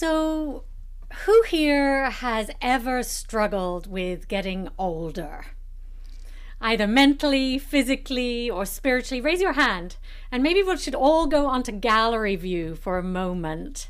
So, 0.00 0.62
who 1.24 1.42
here 1.42 2.08
has 2.08 2.52
ever 2.62 3.02
struggled 3.02 3.88
with 3.88 4.28
getting 4.28 4.68
older? 4.78 5.46
Either 6.60 6.86
mentally, 6.86 7.58
physically, 7.58 8.48
or 8.48 8.64
spiritually? 8.64 9.20
Raise 9.20 9.40
your 9.40 9.54
hand, 9.54 9.96
and 10.30 10.40
maybe 10.40 10.62
we 10.62 10.76
should 10.76 10.94
all 10.94 11.26
go 11.26 11.46
onto 11.46 11.72
gallery 11.72 12.36
view 12.36 12.76
for 12.76 12.96
a 12.96 13.02
moment 13.02 13.88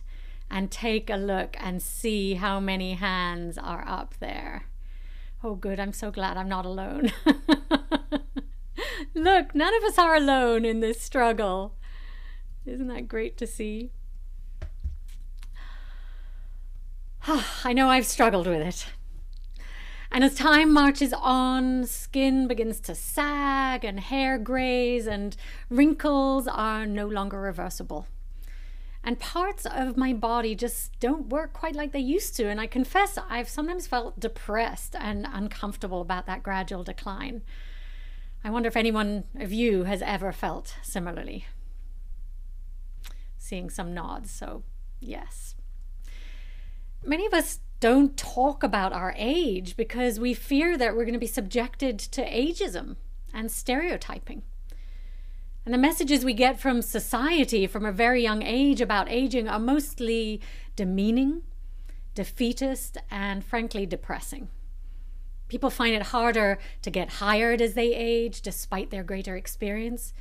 and 0.50 0.70
take 0.70 1.10
a 1.10 1.16
look 1.16 1.58
and 1.60 1.82
see 1.82 2.36
how 2.36 2.58
many 2.58 2.94
hands 2.94 3.58
are 3.58 3.86
up 3.86 4.14
there. 4.18 4.64
Oh, 5.44 5.56
good. 5.56 5.78
I'm 5.78 5.92
so 5.92 6.10
glad 6.10 6.38
I'm 6.38 6.48
not 6.48 6.64
alone. 6.64 7.12
look, 9.14 9.54
none 9.54 9.74
of 9.74 9.84
us 9.84 9.98
are 9.98 10.16
alone 10.16 10.64
in 10.64 10.80
this 10.80 11.02
struggle. 11.02 11.74
Isn't 12.64 12.88
that 12.88 13.08
great 13.08 13.36
to 13.36 13.46
see? 13.46 13.90
Ah, 17.30 17.60
I 17.62 17.74
know 17.74 17.90
I've 17.90 18.06
struggled 18.06 18.46
with 18.46 18.62
it. 18.62 18.86
And 20.10 20.24
as 20.24 20.34
time 20.34 20.72
marches 20.72 21.12
on, 21.12 21.84
skin 21.84 22.48
begins 22.48 22.80
to 22.80 22.94
sag 22.94 23.84
and 23.84 24.00
hair 24.00 24.38
grays, 24.38 25.06
and 25.06 25.36
wrinkles 25.68 26.48
are 26.48 26.86
no 26.86 27.06
longer 27.06 27.38
reversible. 27.38 28.06
And 29.04 29.20
parts 29.20 29.66
of 29.66 29.98
my 29.98 30.14
body 30.14 30.54
just 30.54 30.98
don't 31.00 31.28
work 31.28 31.52
quite 31.52 31.74
like 31.74 31.92
they 31.92 31.98
used 31.98 32.34
to. 32.36 32.48
And 32.48 32.62
I 32.62 32.66
confess, 32.66 33.18
I've 33.28 33.50
sometimes 33.50 33.86
felt 33.86 34.18
depressed 34.18 34.96
and 34.98 35.26
uncomfortable 35.30 36.00
about 36.00 36.24
that 36.24 36.42
gradual 36.42 36.82
decline. 36.82 37.42
I 38.42 38.48
wonder 38.48 38.68
if 38.68 38.76
anyone 38.76 39.24
of 39.34 39.52
you 39.52 39.84
has 39.84 40.00
ever 40.00 40.32
felt 40.32 40.76
similarly. 40.82 41.44
Seeing 43.36 43.68
some 43.68 43.92
nods, 43.92 44.30
so 44.30 44.62
yes 44.98 45.56
many 47.04 47.26
of 47.26 47.34
us 47.34 47.60
don't 47.80 48.16
talk 48.16 48.62
about 48.62 48.92
our 48.92 49.14
age 49.16 49.76
because 49.76 50.18
we 50.18 50.34
fear 50.34 50.76
that 50.76 50.96
we're 50.96 51.04
going 51.04 51.12
to 51.12 51.18
be 51.18 51.26
subjected 51.26 51.98
to 51.98 52.28
ageism 52.28 52.96
and 53.32 53.50
stereotyping. 53.50 54.42
And 55.64 55.74
the 55.74 55.78
messages 55.78 56.24
we 56.24 56.32
get 56.32 56.58
from 56.58 56.80
society 56.80 57.66
from 57.66 57.84
a 57.84 57.92
very 57.92 58.22
young 58.22 58.42
age 58.42 58.80
about 58.80 59.10
aging 59.10 59.48
are 59.48 59.58
mostly 59.58 60.40
demeaning, 60.76 61.42
defeatist, 62.14 62.96
and 63.10 63.44
frankly 63.44 63.84
depressing. 63.84 64.48
People 65.48 65.70
find 65.70 65.94
it 65.94 66.04
harder 66.04 66.58
to 66.82 66.90
get 66.90 67.14
hired 67.14 67.60
as 67.60 67.74
they 67.74 67.94
age 67.94 68.42
despite 68.42 68.90
their 68.90 69.02
greater 69.02 69.36
experience. 69.36 70.12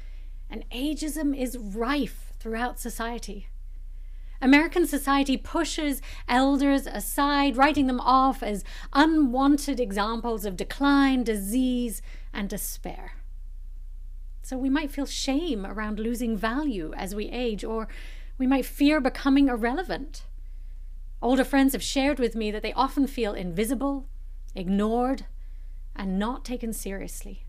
And 0.50 0.70
ageism 0.70 1.38
is 1.38 1.58
rife 1.58 2.34
throughout 2.40 2.80
society. 2.80 3.48
American 4.42 4.86
society 4.86 5.38
pushes 5.38 6.02
elders 6.28 6.86
aside, 6.86 7.58
writing 7.58 7.88
them 7.88 8.00
off 8.00 8.44
as 8.44 8.64
unwanted 8.94 9.80
examples 9.80 10.46
of 10.46 10.56
decline, 10.56 11.24
disease, 11.24 12.02
and 12.34 12.50
despair. 12.50 13.14
So 14.44 14.58
we 14.58 14.70
might 14.70 14.92
feel 14.92 15.06
shame 15.06 15.66
around 15.66 16.00
losing 16.00 16.38
value 16.38 16.94
as 16.96 17.16
we 17.16 17.30
age, 17.30 17.64
or 17.64 17.88
we 18.38 18.48
might 18.48 18.66
fear 18.66 19.02
becoming 19.02 19.50
irrelevant. 19.50 20.24
Older 21.22 21.44
friends 21.44 21.74
have 21.74 21.84
shared 21.84 22.20
with 22.20 22.36
me 22.36 22.52
that 22.52 22.62
they 22.62 22.74
often 22.74 23.08
feel 23.08 23.34
invisible, 23.34 24.08
ignored, 24.56 25.26
and 25.96 26.20
not 26.20 26.46
taken 26.46 26.72
seriously. 26.74 27.47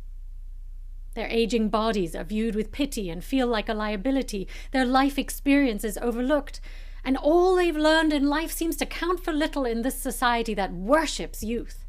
Their 1.19 1.27
aging 1.31 1.71
bodies 1.71 2.15
are 2.15 2.23
viewed 2.23 2.55
with 2.55 2.71
pity 2.71 3.11
and 3.11 3.25
feel 3.25 3.49
like 3.49 3.69
a 3.69 3.75
liability. 3.75 4.47
Their 4.71 4.85
life 4.85 5.19
experience 5.19 5.83
is 5.83 5.99
overlooked. 6.01 6.61
And 7.05 7.17
all 7.17 7.57
they've 7.57 7.77
learned 7.77 8.13
in 8.13 8.29
life 8.29 8.53
seems 8.53 8.77
to 8.77 8.87
count 8.87 9.25
for 9.25 9.33
little 9.33 9.65
in 9.65 9.83
this 9.83 10.01
society 10.01 10.55
that 10.55 10.73
worships 10.73 11.43
youth. 11.43 11.85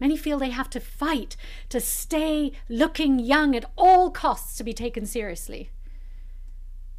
Many 0.00 0.16
feel 0.16 0.40
they 0.40 0.50
have 0.50 0.68
to 0.70 0.80
fight 0.80 1.36
to 1.68 1.78
stay 1.78 2.50
looking 2.68 3.20
young 3.20 3.54
at 3.54 3.70
all 3.78 4.10
costs 4.10 4.56
to 4.56 4.64
be 4.64 4.72
taken 4.72 5.06
seriously. 5.06 5.70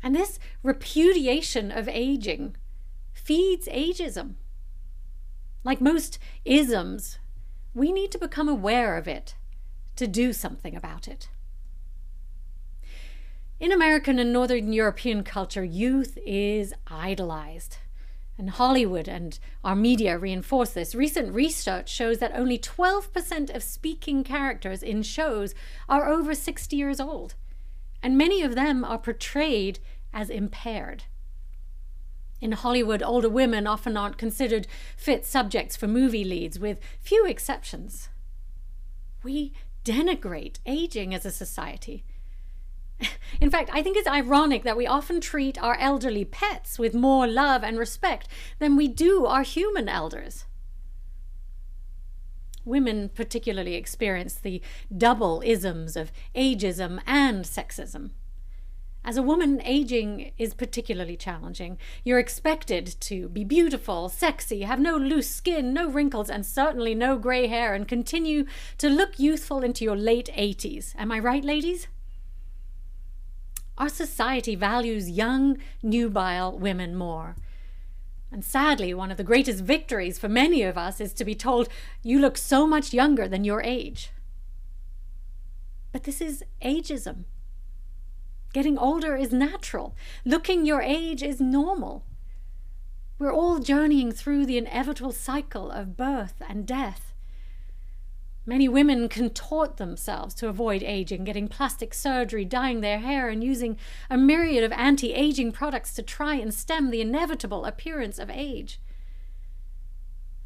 And 0.02 0.16
this 0.16 0.40
repudiation 0.64 1.74
of 1.74 1.90
aging 1.90 2.56
feeds 3.12 3.68
ageism. 3.68 4.36
Like 5.66 5.82
most 5.82 6.20
isms, 6.46 7.20
we 7.74 7.92
need 7.92 8.14
to 8.14 8.18
become 8.18 8.48
aware 8.48 8.96
of 8.96 9.10
it 9.10 9.36
to 9.96 10.08
do 10.08 10.34
something 10.34 10.76
about 10.76 11.08
it. 11.08 11.30
In 13.60 13.72
American 13.72 14.20
and 14.20 14.34
Northern 14.34 14.74
European 14.74 15.24
culture, 15.24 15.64
youth 15.64 16.18
is 16.26 16.74
idolized. 16.88 17.78
And 18.38 18.50
Hollywood 18.50 19.08
and 19.08 19.40
our 19.64 19.76
media 19.78 20.18
reinforce 20.18 20.72
this. 20.72 20.94
Recent 20.94 21.34
research 21.34 21.90
shows 21.90 22.18
that 22.20 22.36
only 22.36 22.60
12% 22.60 23.56
of 23.56 23.64
speaking 23.64 24.26
characters 24.26 24.84
in 24.84 25.04
shows 25.04 25.56
are 25.88 26.10
over 26.10 26.36
60 26.36 26.76
years 26.76 27.00
old, 27.00 27.36
and 28.04 28.18
many 28.18 28.42
of 28.42 28.56
them 28.56 28.84
are 28.84 28.98
portrayed 28.98 29.80
as 30.14 30.30
impaired. 30.30 31.04
In 32.42 32.52
Hollywood, 32.52 33.02
older 33.02 33.30
women 33.30 33.66
often 33.66 33.96
aren't 33.96 34.18
considered 34.18 34.68
fit 34.98 35.26
subjects 35.26 35.78
for 35.78 35.88
movie 35.88 36.26
leads, 36.26 36.60
with 36.60 36.80
few 37.00 37.26
exceptions. 37.26 38.10
We 39.24 39.54
denigrate 39.86 40.60
aging 40.66 41.14
as 41.14 41.26
a 41.26 41.32
society. 41.32 42.04
In 43.40 43.50
fact, 43.50 43.70
I 43.74 43.82
think 43.82 43.98
it's 43.98 44.08
ironic 44.08 44.64
that 44.64 44.78
we 44.78 44.88
often 44.88 45.22
treat 45.22 45.62
our 45.62 45.78
elderly 45.80 46.26
pets 46.26 46.80
with 46.80 46.94
more 46.94 47.28
love 47.28 47.64
and 47.64 47.78
respect 47.78 48.28
than 48.60 48.76
we 48.76 48.88
do 48.88 49.26
our 49.26 49.44
human 49.44 49.88
elders. 49.88 50.46
Women 52.64 53.10
particularly 53.10 53.76
experience 53.76 54.36
the 54.36 54.62
double 54.96 55.42
isms 55.46 55.96
of 55.96 56.12
ageism 56.36 57.00
and 57.06 57.46
sexism. 57.46 58.12
As 59.08 59.18
a 59.18 59.22
woman, 59.22 59.62
aging 59.64 60.32
is 60.40 60.56
particularly 60.56 61.16
challenging. 61.16 61.78
You're 62.04 62.18
expected 62.18 62.96
to 63.02 63.30
be 63.30 63.44
beautiful, 63.44 64.10
sexy, 64.10 64.64
have 64.64 64.80
no 64.80 64.98
loose 64.98 65.30
skin, 65.30 65.76
no 65.76 65.88
wrinkles, 65.88 66.28
and 66.28 66.44
certainly 66.44 66.96
no 66.96 67.16
grey 67.20 67.46
hair, 67.46 67.76
and 67.76 67.88
continue 67.88 68.46
to 68.80 68.90
look 68.90 69.20
youthful 69.20 69.64
into 69.64 69.86
your 69.86 69.96
late 69.96 70.32
80s. 70.36 70.96
Am 70.98 71.12
I 71.12 71.20
right, 71.20 71.46
ladies? 71.46 71.88
Our 73.78 73.90
society 73.90 74.56
values 74.56 75.08
young, 75.08 75.60
nubile 75.84 76.58
women 76.58 76.96
more. 76.96 77.36
And 78.32 78.44
sadly, 78.44 78.92
one 78.96 79.12
of 79.12 79.18
the 79.18 79.24
greatest 79.24 79.64
victories 79.64 80.18
for 80.18 80.30
many 80.30 80.64
of 80.64 80.80
us 80.80 81.00
is 81.00 81.14
to 81.14 81.24
be 81.24 81.36
told, 81.36 81.70
you 82.02 82.18
look 82.18 82.38
so 82.40 82.66
much 82.66 82.92
younger 82.92 83.28
than 83.28 83.44
your 83.44 83.62
age. 83.62 84.10
But 85.92 86.06
this 86.06 86.22
is 86.22 86.44
ageism. 86.64 87.26
Getting 88.56 88.78
older 88.78 89.18
is 89.18 89.34
natural. 89.34 89.98
Looking 90.24 90.66
your 90.66 90.82
age 90.82 91.22
is 91.22 91.42
normal. 91.42 92.06
We're 93.20 93.34
all 93.34 93.60
journeying 93.60 94.14
through 94.14 94.46
the 94.46 94.58
inevitable 94.58 95.12
cycle 95.12 95.70
of 95.70 95.98
birth 95.98 96.36
and 96.48 96.66
death. 96.66 97.14
Many 98.46 98.70
women 98.70 99.10
contort 99.10 99.76
themselves 99.76 100.34
to 100.36 100.48
avoid 100.48 100.84
aging, 100.84 101.26
getting 101.26 101.50
plastic 101.50 101.94
surgery, 101.94 102.46
dyeing 102.46 102.80
their 102.80 103.00
hair, 103.00 103.28
and 103.28 103.44
using 103.44 103.78
a 104.10 104.18
myriad 104.18 104.64
of 104.64 104.72
anti 104.72 105.14
aging 105.14 105.52
products 105.52 105.94
to 105.96 106.02
try 106.02 106.36
and 106.36 106.54
stem 106.54 106.92
the 106.92 107.02
inevitable 107.02 107.66
appearance 107.66 108.18
of 108.18 108.30
age. 108.30 108.80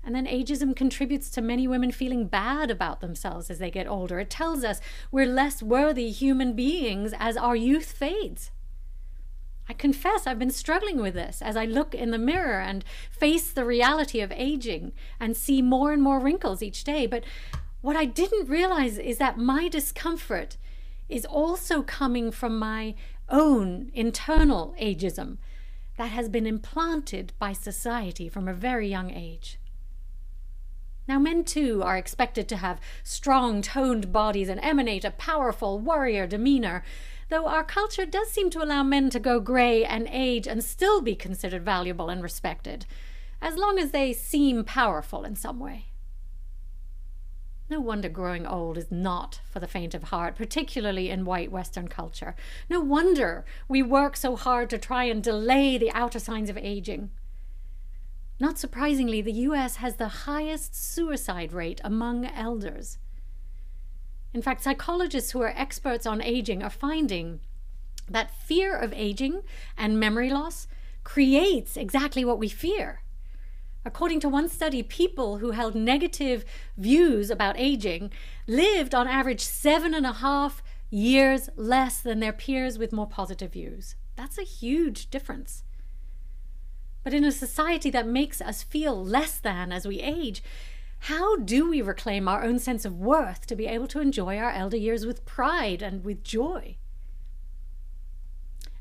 And 0.04 0.16
then 0.16 0.26
ageism 0.26 0.76
contributes 0.76 1.30
to 1.32 1.42
many 1.42 1.68
women 1.68 1.92
feeling 1.92 2.28
bad 2.28 2.72
about 2.72 3.02
themselves 3.02 3.50
as 3.50 3.60
they 3.60 3.70
get 3.70 3.88
older. 3.88 4.20
It 4.20 4.30
tells 4.30 4.64
us 4.64 4.80
we're 5.12 5.26
less 5.26 5.62
worthy 5.62 6.10
human 6.12 6.54
beings 6.54 7.14
as 7.18 7.36
our 7.38 7.56
youth 7.56 7.92
fades. 7.92 8.52
I 9.68 9.74
confess 9.74 10.26
I've 10.26 10.40
been 10.40 10.50
struggling 10.50 11.00
with 11.00 11.13
this 11.13 11.44
as 11.44 11.56
I 11.56 11.66
look 11.66 11.94
in 11.94 12.10
the 12.10 12.18
mirror 12.18 12.60
and 12.60 12.84
face 13.12 13.51
the 13.51 13.66
reality 13.66 14.19
of 14.19 14.31
aging 14.31 14.94
and 15.19 15.38
see 15.38 15.62
more 15.62 15.94
and 15.94 16.01
more 16.01 16.19
wrinkles 16.19 16.63
each 16.63 16.84
day. 16.84 17.06
But 17.06 17.24
what 17.81 17.96
I 17.96 18.06
didn't 18.06 18.50
realize 18.50 18.98
is 18.98 19.19
that 19.19 19.38
my 19.38 19.68
discomfort 19.68 20.57
is 21.07 21.24
also 21.24 21.84
coming 21.84 22.31
from 22.31 22.57
my 22.57 22.96
own 23.30 23.92
internal 23.94 24.75
ageism 24.81 25.38
that 25.98 26.10
has 26.12 26.30
been 26.30 26.48
implanted 26.48 27.34
by 27.38 27.54
society 27.54 28.28
from 28.28 28.48
a 28.48 28.54
very 28.54 28.88
young 28.88 29.12
age. 29.12 29.60
Now, 31.10 31.18
men 31.18 31.44
too 31.44 31.82
are 31.82 31.98
expected 31.98 32.48
to 32.50 32.58
have 32.58 32.80
strong, 33.04 33.64
toned 33.64 34.14
bodies 34.14 34.48
and 34.48 34.64
emanate 34.64 35.04
a 35.04 35.10
powerful 35.10 35.80
warrior 35.80 36.28
demeanor, 36.28 36.84
though 37.30 37.48
our 37.48 37.64
culture 37.64 38.06
does 38.06 38.30
seem 38.30 38.52
to 38.52 38.62
allow 38.62 38.84
men 38.84 39.10
to 39.10 39.20
go 39.20 39.40
grey 39.40 39.84
and 39.84 40.08
age 40.12 40.46
and 40.48 40.64
still 40.64 41.02
be 41.02 41.16
considered 41.16 41.66
valuable 41.66 42.10
and 42.10 42.22
respected, 42.22 42.86
as 43.42 43.58
long 43.58 43.80
as 43.80 43.90
they 43.90 44.14
seem 44.14 44.64
powerful 44.64 45.24
in 45.24 45.36
some 45.36 45.60
way. 45.60 45.86
No 47.72 47.80
wonder 47.80 48.08
growing 48.08 48.46
old 48.46 48.78
is 48.78 48.92
not 48.92 49.42
for 49.50 49.60
the 49.60 49.68
faint 49.68 49.96
of 49.96 50.04
heart, 50.04 50.36
particularly 50.36 51.10
in 51.10 51.26
white 51.26 51.52
Western 51.52 51.88
culture. 51.88 52.36
No 52.70 52.82
wonder 52.82 53.46
we 53.68 53.82
work 53.82 54.16
so 54.16 54.36
hard 54.36 54.70
to 54.70 54.78
try 54.78 55.06
and 55.06 55.24
delay 55.24 55.76
the 55.80 55.92
outer 55.92 56.20
signs 56.20 56.52
of 56.52 56.58
aging. 56.60 57.10
Not 58.39 58.57
surprisingly, 58.57 59.21
the 59.21 59.33
US 59.33 59.77
has 59.77 59.97
the 59.97 60.07
highest 60.07 60.74
suicide 60.74 61.51
rate 61.51 61.81
among 61.83 62.25
elders. 62.25 62.97
In 64.33 64.41
fact, 64.41 64.63
psychologists 64.63 65.31
who 65.31 65.41
are 65.41 65.53
experts 65.56 66.06
on 66.06 66.21
aging 66.21 66.63
are 66.63 66.69
finding 66.69 67.41
that 68.09 68.33
fear 68.33 68.75
of 68.75 68.94
aging 68.94 69.41
and 69.77 70.00
memory 70.00 70.30
loss 70.30 70.68
creates 71.03 71.75
exactly 71.75 72.24
what 72.24 72.39
we 72.39 72.47
fear. 72.47 73.01
According 73.86 74.19
to 74.21 74.30
one 74.30 74.50
study, 74.50 74.83
people 74.83 75.38
who 75.38 75.51
held 75.51 75.75
negative 75.75 76.45
views 76.77 77.30
about 77.30 77.57
aging 77.57 78.12
lived 78.47 78.94
on 78.94 79.07
average 79.07 79.41
seven 79.41 79.94
and 79.94 80.06
a 80.06 80.13
half 80.13 80.62
years 80.89 81.50
less 81.56 82.00
than 82.00 82.19
their 82.19 82.33
peers 82.33 82.77
with 82.77 82.94
more 82.94 83.07
positive 83.07 83.53
views. 83.53 83.95
That's 84.15 84.38
a 84.38 84.44
huge 84.44 85.09
difference. 85.09 85.63
But 87.04 87.13
in 87.13 87.24
a 87.24 87.31
society 87.31 87.90
that 87.92 88.07
makes 88.07 88.42
us 88.42 88.63
feel 88.63 89.04
less 89.04 89.40
than 89.40 89.72
as 89.72 89.88
we 89.88 90.00
age, 90.01 90.44
how 91.04 91.38
do 91.38 91.69
we 91.69 91.81
reclaim 91.81 92.28
our 92.28 92.44
own 92.44 92.60
sense 92.60 92.84
of 92.84 93.00
worth 93.00 93.48
to 93.48 93.56
be 93.56 93.68
able 93.68 93.88
to 93.88 94.01
enjoy 94.01 94.38
our 94.38 94.51
elder 94.51 94.78
years 94.78 95.06
with 95.06 95.25
pride 95.25 95.81
and 95.81 96.04
with 96.04 96.24
joy? 96.24 96.75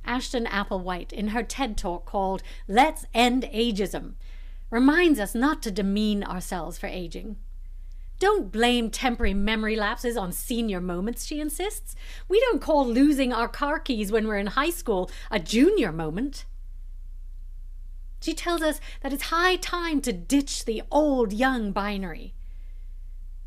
Ashton 0.05 0.47
Applewhite, 0.47 1.13
in 1.13 1.29
her 1.29 1.43
TED 1.43 1.77
talk 1.77 2.07
called 2.07 2.43
Let's 2.67 3.05
End 3.15 3.45
Ageism, 3.55 4.15
reminds 4.71 5.21
us 5.21 5.35
not 5.35 5.63
to 5.63 5.71
demean 5.71 6.25
ourselves 6.25 6.79
for 6.79 6.87
aging. 6.87 7.37
Don't 8.19 8.51
blame 8.51 8.91
temporary 8.91 9.35
memory 9.35 9.77
lapses 9.77 10.17
on 10.17 10.33
senior 10.33 10.81
moments, 10.81 11.25
she 11.25 11.41
insists. 11.41 11.95
We 12.27 12.41
don't 12.41 12.61
call 12.61 12.87
losing 12.87 13.33
our 13.33 13.49
car 13.49 13.79
keys 13.79 14.11
when 14.11 14.27
we're 14.27 14.39
in 14.39 14.49
high 14.49 14.71
school 14.71 15.09
a 15.31 15.39
junior 15.39 15.93
moment. 15.93 16.45
She 18.21 18.35
tells 18.35 18.63
us 18.63 18.81
that 19.03 19.13
it's 19.13 19.25
high 19.25 19.57
time 19.57 20.01
to 20.03 20.13
ditch 20.13 20.65
the 20.65 20.83
old 20.91 21.33
young 21.33 21.73
binary. 21.73 22.35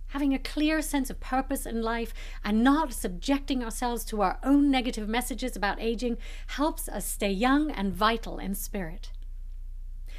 Having 0.07 0.33
a 0.33 0.39
clear 0.39 0.81
sense 0.81 1.09
of 1.09 1.19
purpose 1.19 1.65
in 1.65 1.81
life 1.81 2.13
and 2.43 2.63
not 2.63 2.93
subjecting 2.93 3.63
ourselves 3.63 4.03
to 4.05 4.21
our 4.21 4.39
own 4.43 4.69
negative 4.69 5.07
messages 5.07 5.55
about 5.55 5.81
aging 5.81 6.17
helps 6.47 6.89
us 6.89 7.05
stay 7.05 7.31
young 7.31 7.71
and 7.71 7.93
vital 7.93 8.37
in 8.37 8.55
spirit. 8.55 9.11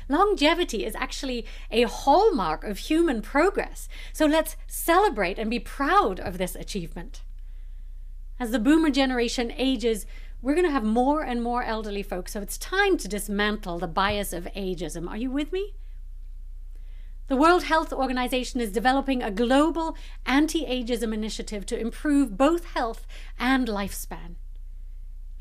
Longevity 0.09 0.85
is 0.85 0.95
actually 0.95 1.47
a 1.71 1.83
hallmark 1.83 2.65
of 2.65 2.79
human 2.79 3.23
progress, 3.23 3.89
so 4.13 4.27
let's 4.27 4.57
celebrate 4.67 5.39
and 5.39 5.51
be 5.51 5.61
proud 5.61 6.19
of 6.19 6.39
this 6.39 6.55
achievement. 6.55 7.23
As 8.41 8.51
the 8.51 8.59
boomer 8.59 8.91
generation 8.91 9.53
ages, 9.57 10.07
we're 10.43 10.55
going 10.55 10.67
to 10.67 10.73
have 10.73 10.85
more 10.85 11.23
and 11.23 11.41
more 11.41 11.63
elderly 11.63 12.03
folks, 12.03 12.33
so 12.33 12.43
it's 12.43 12.59
time 12.59 12.99
to 12.99 13.09
dismantle 13.09 13.79
the 13.79 13.87
bias 13.87 14.33
of 14.33 14.49
ageism. 14.57 15.09
Are 15.09 15.17
you 15.17 15.31
with 15.31 15.53
me? 15.53 15.75
The 17.29 17.37
World 17.37 17.63
Health 17.63 17.93
Organization 17.93 18.61
is 18.61 18.73
developing 18.73 19.23
a 19.23 19.31
global 19.31 19.97
anti 20.27 20.67
ageism 20.67 21.15
initiative 21.15 21.65
to 21.67 21.79
improve 21.79 22.37
both 22.37 22.65
health 22.75 23.07
and 23.39 23.69
lifespan. 23.69 24.35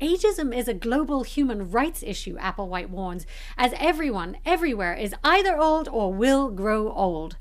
Ageism 0.00 0.56
is 0.56 0.68
a 0.68 0.74
global 0.74 1.24
human 1.24 1.70
rights 1.70 2.02
issue, 2.02 2.36
Applewhite 2.38 2.88
warns, 2.88 3.26
as 3.58 3.74
everyone, 3.76 4.36
everywhere, 4.46 4.94
is 4.94 5.14
either 5.24 5.58
old 5.58 5.88
or 5.88 6.12
will 6.12 6.48
grow 6.48 6.92
old. 6.92 7.36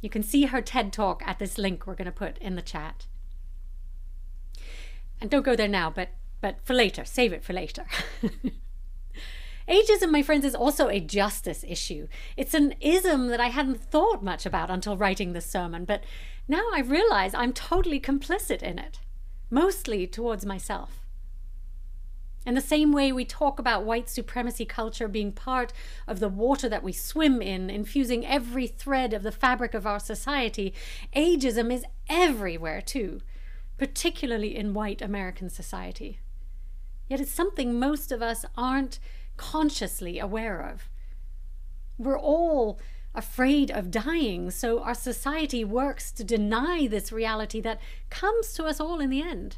You 0.00 0.10
can 0.10 0.22
see 0.22 0.46
her 0.46 0.60
TED 0.60 0.92
talk 0.92 1.22
at 1.24 1.38
this 1.38 1.56
link 1.56 1.86
we're 1.86 1.94
going 1.94 2.06
to 2.06 2.12
put 2.12 2.36
in 2.38 2.56
the 2.56 2.62
chat. 2.62 3.06
And 5.20 5.30
don't 5.30 5.44
go 5.44 5.56
there 5.56 5.68
now, 5.68 5.90
but 5.90 6.10
but 6.40 6.58
for 6.62 6.74
later, 6.74 7.04
save 7.04 7.32
it 7.32 7.42
for 7.42 7.52
later. 7.52 7.86
Ageism, 9.68 10.12
my 10.12 10.22
friends, 10.22 10.44
is 10.44 10.54
also 10.54 10.88
a 10.88 11.00
justice 11.00 11.64
issue. 11.66 12.06
It's 12.36 12.54
an 12.54 12.74
ism 12.80 13.28
that 13.28 13.40
I 13.40 13.48
hadn't 13.48 13.80
thought 13.80 14.22
much 14.22 14.46
about 14.46 14.70
until 14.70 14.96
writing 14.96 15.32
this 15.32 15.46
sermon, 15.46 15.84
but 15.84 16.04
now 16.46 16.62
I 16.72 16.80
realize 16.80 17.34
I'm 17.34 17.52
totally 17.52 17.98
complicit 17.98 18.62
in 18.62 18.78
it, 18.78 19.00
mostly 19.50 20.06
towards 20.06 20.46
myself. 20.46 21.06
In 22.46 22.54
the 22.54 22.60
same 22.60 22.92
way 22.92 23.10
we 23.10 23.24
talk 23.24 23.58
about 23.58 23.84
white 23.84 24.08
supremacy 24.08 24.64
culture 24.64 25.08
being 25.08 25.32
part 25.32 25.72
of 26.06 26.20
the 26.20 26.28
water 26.28 26.68
that 26.68 26.84
we 26.84 26.92
swim 26.92 27.42
in, 27.42 27.68
infusing 27.68 28.24
every 28.24 28.68
thread 28.68 29.12
of 29.12 29.24
the 29.24 29.32
fabric 29.32 29.74
of 29.74 29.84
our 29.84 29.98
society, 29.98 30.72
ageism 31.16 31.72
is 31.72 31.84
everywhere 32.08 32.80
too, 32.80 33.20
particularly 33.78 34.56
in 34.56 34.74
white 34.74 35.02
American 35.02 35.48
society. 35.48 36.20
Yet 37.08 37.20
it's 37.20 37.30
something 37.30 37.78
most 37.78 38.10
of 38.10 38.22
us 38.22 38.44
aren't 38.56 38.98
consciously 39.36 40.18
aware 40.18 40.60
of. 40.60 40.88
We're 41.98 42.18
all 42.18 42.80
afraid 43.14 43.70
of 43.70 43.90
dying, 43.90 44.50
so 44.50 44.80
our 44.80 44.94
society 44.94 45.64
works 45.64 46.12
to 46.12 46.24
deny 46.24 46.86
this 46.86 47.12
reality 47.12 47.60
that 47.62 47.80
comes 48.10 48.52
to 48.54 48.64
us 48.64 48.80
all 48.80 49.00
in 49.00 49.10
the 49.10 49.22
end. 49.22 49.56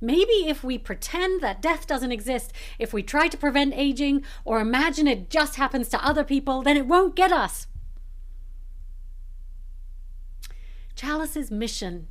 Maybe 0.00 0.48
if 0.48 0.64
we 0.64 0.78
pretend 0.78 1.42
that 1.42 1.60
death 1.60 1.86
doesn't 1.86 2.12
exist, 2.12 2.54
if 2.78 2.94
we 2.94 3.02
try 3.02 3.28
to 3.28 3.36
prevent 3.36 3.74
aging 3.74 4.24
or 4.46 4.60
imagine 4.60 5.06
it 5.06 5.28
just 5.28 5.56
happens 5.56 5.88
to 5.88 6.04
other 6.04 6.24
people, 6.24 6.62
then 6.62 6.78
it 6.78 6.86
won't 6.86 7.14
get 7.14 7.32
us. 7.32 7.66
Chalice's 10.94 11.50
mission 11.50 12.08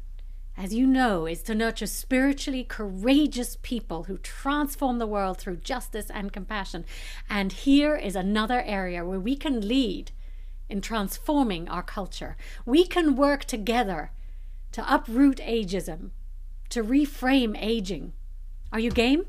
as 0.59 0.73
you 0.73 0.85
know, 0.85 1.25
is 1.25 1.41
to 1.41 1.55
nurture 1.55 1.87
spiritually 1.87 2.65
courageous 2.65 3.57
people 3.61 4.03
who 4.03 4.17
transform 4.17 4.99
the 4.99 5.07
world 5.07 5.37
through 5.37 5.55
justice 5.55 6.09
and 6.09 6.33
compassion. 6.33 6.83
And 7.29 7.53
here 7.53 7.95
is 7.95 8.13
another 8.13 8.61
area 8.63 9.05
where 9.05 9.21
we 9.21 9.37
can 9.37 9.65
lead 9.65 10.11
in 10.67 10.81
transforming 10.81 11.69
our 11.69 11.81
culture. 11.81 12.35
We 12.65 12.85
can 12.85 13.15
work 13.15 13.45
together 13.45 14.11
to 14.73 14.93
uproot 14.93 15.37
ageism, 15.37 16.09
to 16.67 16.83
reframe 16.83 17.57
aging. 17.57 18.11
Are 18.73 18.81
you 18.81 18.91
game? 18.91 19.27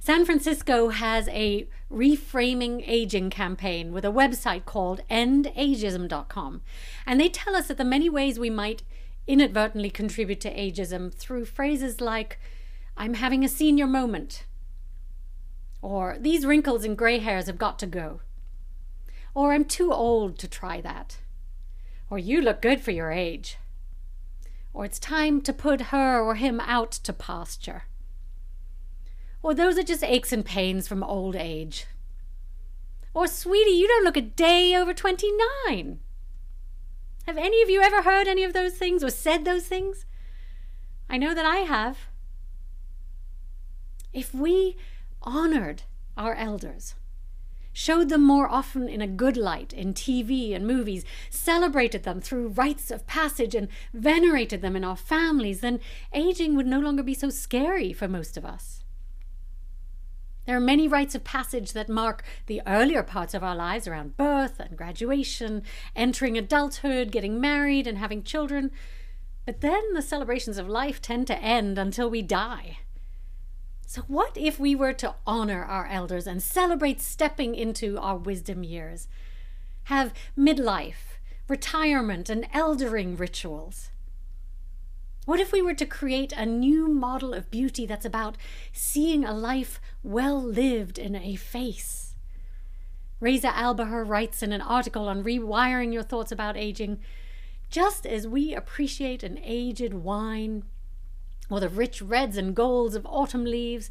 San 0.00 0.24
Francisco 0.24 0.88
has 0.88 1.28
a 1.28 1.68
reframing 1.90 2.82
aging 2.86 3.30
campaign 3.30 3.92
with 3.92 4.04
a 4.04 4.12
website 4.12 4.64
called 4.64 5.00
endageism.com. 5.10 6.62
And 7.06 7.20
they 7.20 7.28
tell 7.28 7.56
us 7.56 7.68
that 7.68 7.76
the 7.76 7.84
many 7.84 8.08
ways 8.08 8.38
we 8.38 8.50
might 8.50 8.82
inadvertently 9.26 9.90
contribute 9.90 10.40
to 10.40 10.54
ageism 10.54 11.12
through 11.12 11.44
phrases 11.44 12.00
like, 12.00 12.38
I'm 12.96 13.14
having 13.14 13.44
a 13.44 13.48
senior 13.48 13.86
moment, 13.86 14.44
or 15.82 16.16
these 16.18 16.46
wrinkles 16.46 16.84
and 16.84 16.96
gray 16.96 17.18
hairs 17.18 17.46
have 17.46 17.58
got 17.58 17.78
to 17.80 17.86
go, 17.86 18.20
or 19.34 19.52
I'm 19.52 19.64
too 19.64 19.92
old 19.92 20.38
to 20.38 20.48
try 20.48 20.80
that, 20.80 21.18
or 22.10 22.18
you 22.18 22.40
look 22.40 22.62
good 22.62 22.80
for 22.80 22.90
your 22.90 23.12
age, 23.12 23.58
or 24.72 24.84
it's 24.84 24.98
time 24.98 25.42
to 25.42 25.52
put 25.52 25.92
her 25.92 26.20
or 26.20 26.34
him 26.36 26.60
out 26.60 26.90
to 26.90 27.12
pasture. 27.12 27.84
Or 29.42 29.54
those 29.54 29.78
are 29.78 29.82
just 29.82 30.02
aches 30.02 30.32
and 30.32 30.44
pains 30.44 30.88
from 30.88 31.02
old 31.02 31.36
age. 31.36 31.86
Or, 33.14 33.26
sweetie, 33.26 33.70
you 33.70 33.88
don't 33.88 34.04
look 34.04 34.16
a 34.16 34.20
day 34.22 34.74
over 34.76 34.92
29. 34.92 36.00
Have 37.26 37.36
any 37.36 37.62
of 37.62 37.70
you 37.70 37.80
ever 37.80 38.02
heard 38.02 38.26
any 38.26 38.44
of 38.44 38.52
those 38.52 38.74
things 38.74 39.04
or 39.04 39.10
said 39.10 39.44
those 39.44 39.66
things? 39.66 40.06
I 41.10 41.18
know 41.18 41.34
that 41.34 41.44
I 41.44 41.58
have. 41.58 41.98
If 44.12 44.34
we 44.34 44.76
honored 45.22 45.82
our 46.16 46.34
elders, 46.34 46.94
showed 47.72 48.08
them 48.08 48.24
more 48.24 48.48
often 48.48 48.88
in 48.88 49.00
a 49.00 49.06
good 49.06 49.36
light 49.36 49.72
in 49.72 49.94
TV 49.94 50.54
and 50.54 50.66
movies, 50.66 51.04
celebrated 51.30 52.02
them 52.02 52.20
through 52.20 52.48
rites 52.48 52.90
of 52.90 53.06
passage, 53.06 53.54
and 53.54 53.68
venerated 53.92 54.62
them 54.62 54.74
in 54.74 54.84
our 54.84 54.96
families, 54.96 55.60
then 55.60 55.80
aging 56.12 56.56
would 56.56 56.66
no 56.66 56.80
longer 56.80 57.02
be 57.02 57.14
so 57.14 57.30
scary 57.30 57.92
for 57.92 58.08
most 58.08 58.36
of 58.36 58.44
us. 58.44 58.77
There 60.48 60.56
are 60.56 60.60
many 60.60 60.88
rites 60.88 61.14
of 61.14 61.24
passage 61.24 61.74
that 61.74 61.90
mark 61.90 62.24
the 62.46 62.62
earlier 62.66 63.02
parts 63.02 63.34
of 63.34 63.44
our 63.44 63.54
lives 63.54 63.86
around 63.86 64.16
birth 64.16 64.58
and 64.58 64.78
graduation, 64.78 65.62
entering 65.94 66.38
adulthood, 66.38 67.12
getting 67.12 67.38
married, 67.38 67.86
and 67.86 67.98
having 67.98 68.22
children. 68.22 68.70
But 69.44 69.60
then 69.60 69.92
the 69.92 70.00
celebrations 70.00 70.56
of 70.56 70.66
life 70.66 71.02
tend 71.02 71.26
to 71.26 71.38
end 71.38 71.76
until 71.76 72.08
we 72.08 72.22
die. 72.22 72.78
So, 73.86 74.04
what 74.06 74.38
if 74.38 74.58
we 74.58 74.74
were 74.74 74.94
to 74.94 75.16
honor 75.26 75.62
our 75.62 75.86
elders 75.86 76.26
and 76.26 76.42
celebrate 76.42 77.02
stepping 77.02 77.54
into 77.54 77.98
our 77.98 78.16
wisdom 78.16 78.64
years? 78.64 79.06
Have 79.84 80.14
midlife, 80.34 81.18
retirement, 81.46 82.30
and 82.30 82.46
eldering 82.54 83.18
rituals? 83.18 83.90
What 85.28 85.40
if 85.40 85.52
we 85.52 85.60
were 85.60 85.74
to 85.74 85.84
create 85.84 86.32
a 86.32 86.46
new 86.46 86.88
model 86.88 87.34
of 87.34 87.50
beauty 87.50 87.84
that's 87.84 88.06
about 88.06 88.38
seeing 88.72 89.26
a 89.26 89.34
life 89.34 89.78
well 90.02 90.42
lived 90.42 90.98
in 90.98 91.14
a 91.14 91.36
face? 91.36 92.14
Reza 93.20 93.48
Albahar 93.48 94.08
writes 94.08 94.42
in 94.42 94.54
an 94.54 94.62
article 94.62 95.06
on 95.06 95.22
rewiring 95.22 95.92
your 95.92 96.02
thoughts 96.02 96.32
about 96.32 96.56
aging 96.56 97.00
just 97.68 98.06
as 98.06 98.26
we 98.26 98.54
appreciate 98.54 99.22
an 99.22 99.38
aged 99.44 99.92
wine 99.92 100.64
or 101.50 101.60
the 101.60 101.68
rich 101.68 102.00
reds 102.00 102.38
and 102.38 102.56
golds 102.56 102.94
of 102.94 103.04
autumn 103.04 103.44
leaves, 103.44 103.90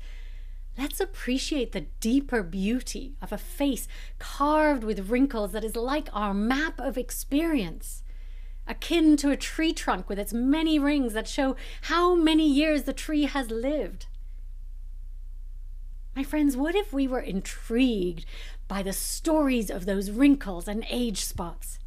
Let's 0.76 1.00
appreciate 1.00 1.72
the 1.72 1.86
deeper 2.00 2.42
beauty 2.42 3.16
of 3.22 3.32
a 3.32 3.38
face 3.38 3.88
carved 4.18 4.84
with 4.84 5.12
wrinkles 5.12 5.52
that 5.52 5.64
is 5.64 5.76
like 5.76 6.10
our 6.14 6.34
map 6.34 6.80
of 6.80 6.98
experience, 6.98 8.02
akin 8.68 9.18
to 9.18 9.30
a 9.30 9.38
tree 9.38 9.74
trunk 9.74 10.10
with 10.10 10.20
its 10.20 10.34
many 10.34 10.78
rings 10.78 11.14
that 11.14 11.28
show 11.28 11.56
how 11.84 12.16
many 12.16 12.48
years 12.48 12.84
the 12.84 12.94
tree 12.94 13.24
has 13.24 13.50
lived. 13.50 14.08
My 16.16 16.24
friends, 16.24 16.58
what 16.58 16.76
if 16.76 16.92
we 16.92 17.08
were 17.08 17.20
intrigued 17.20 18.26
by 18.68 18.82
the 18.82 18.94
stories 18.94 19.70
of 19.70 19.86
those 19.86 20.12
wrinkles 20.12 20.68
and 20.68 20.86
age 20.90 21.24
spots? 21.24 21.80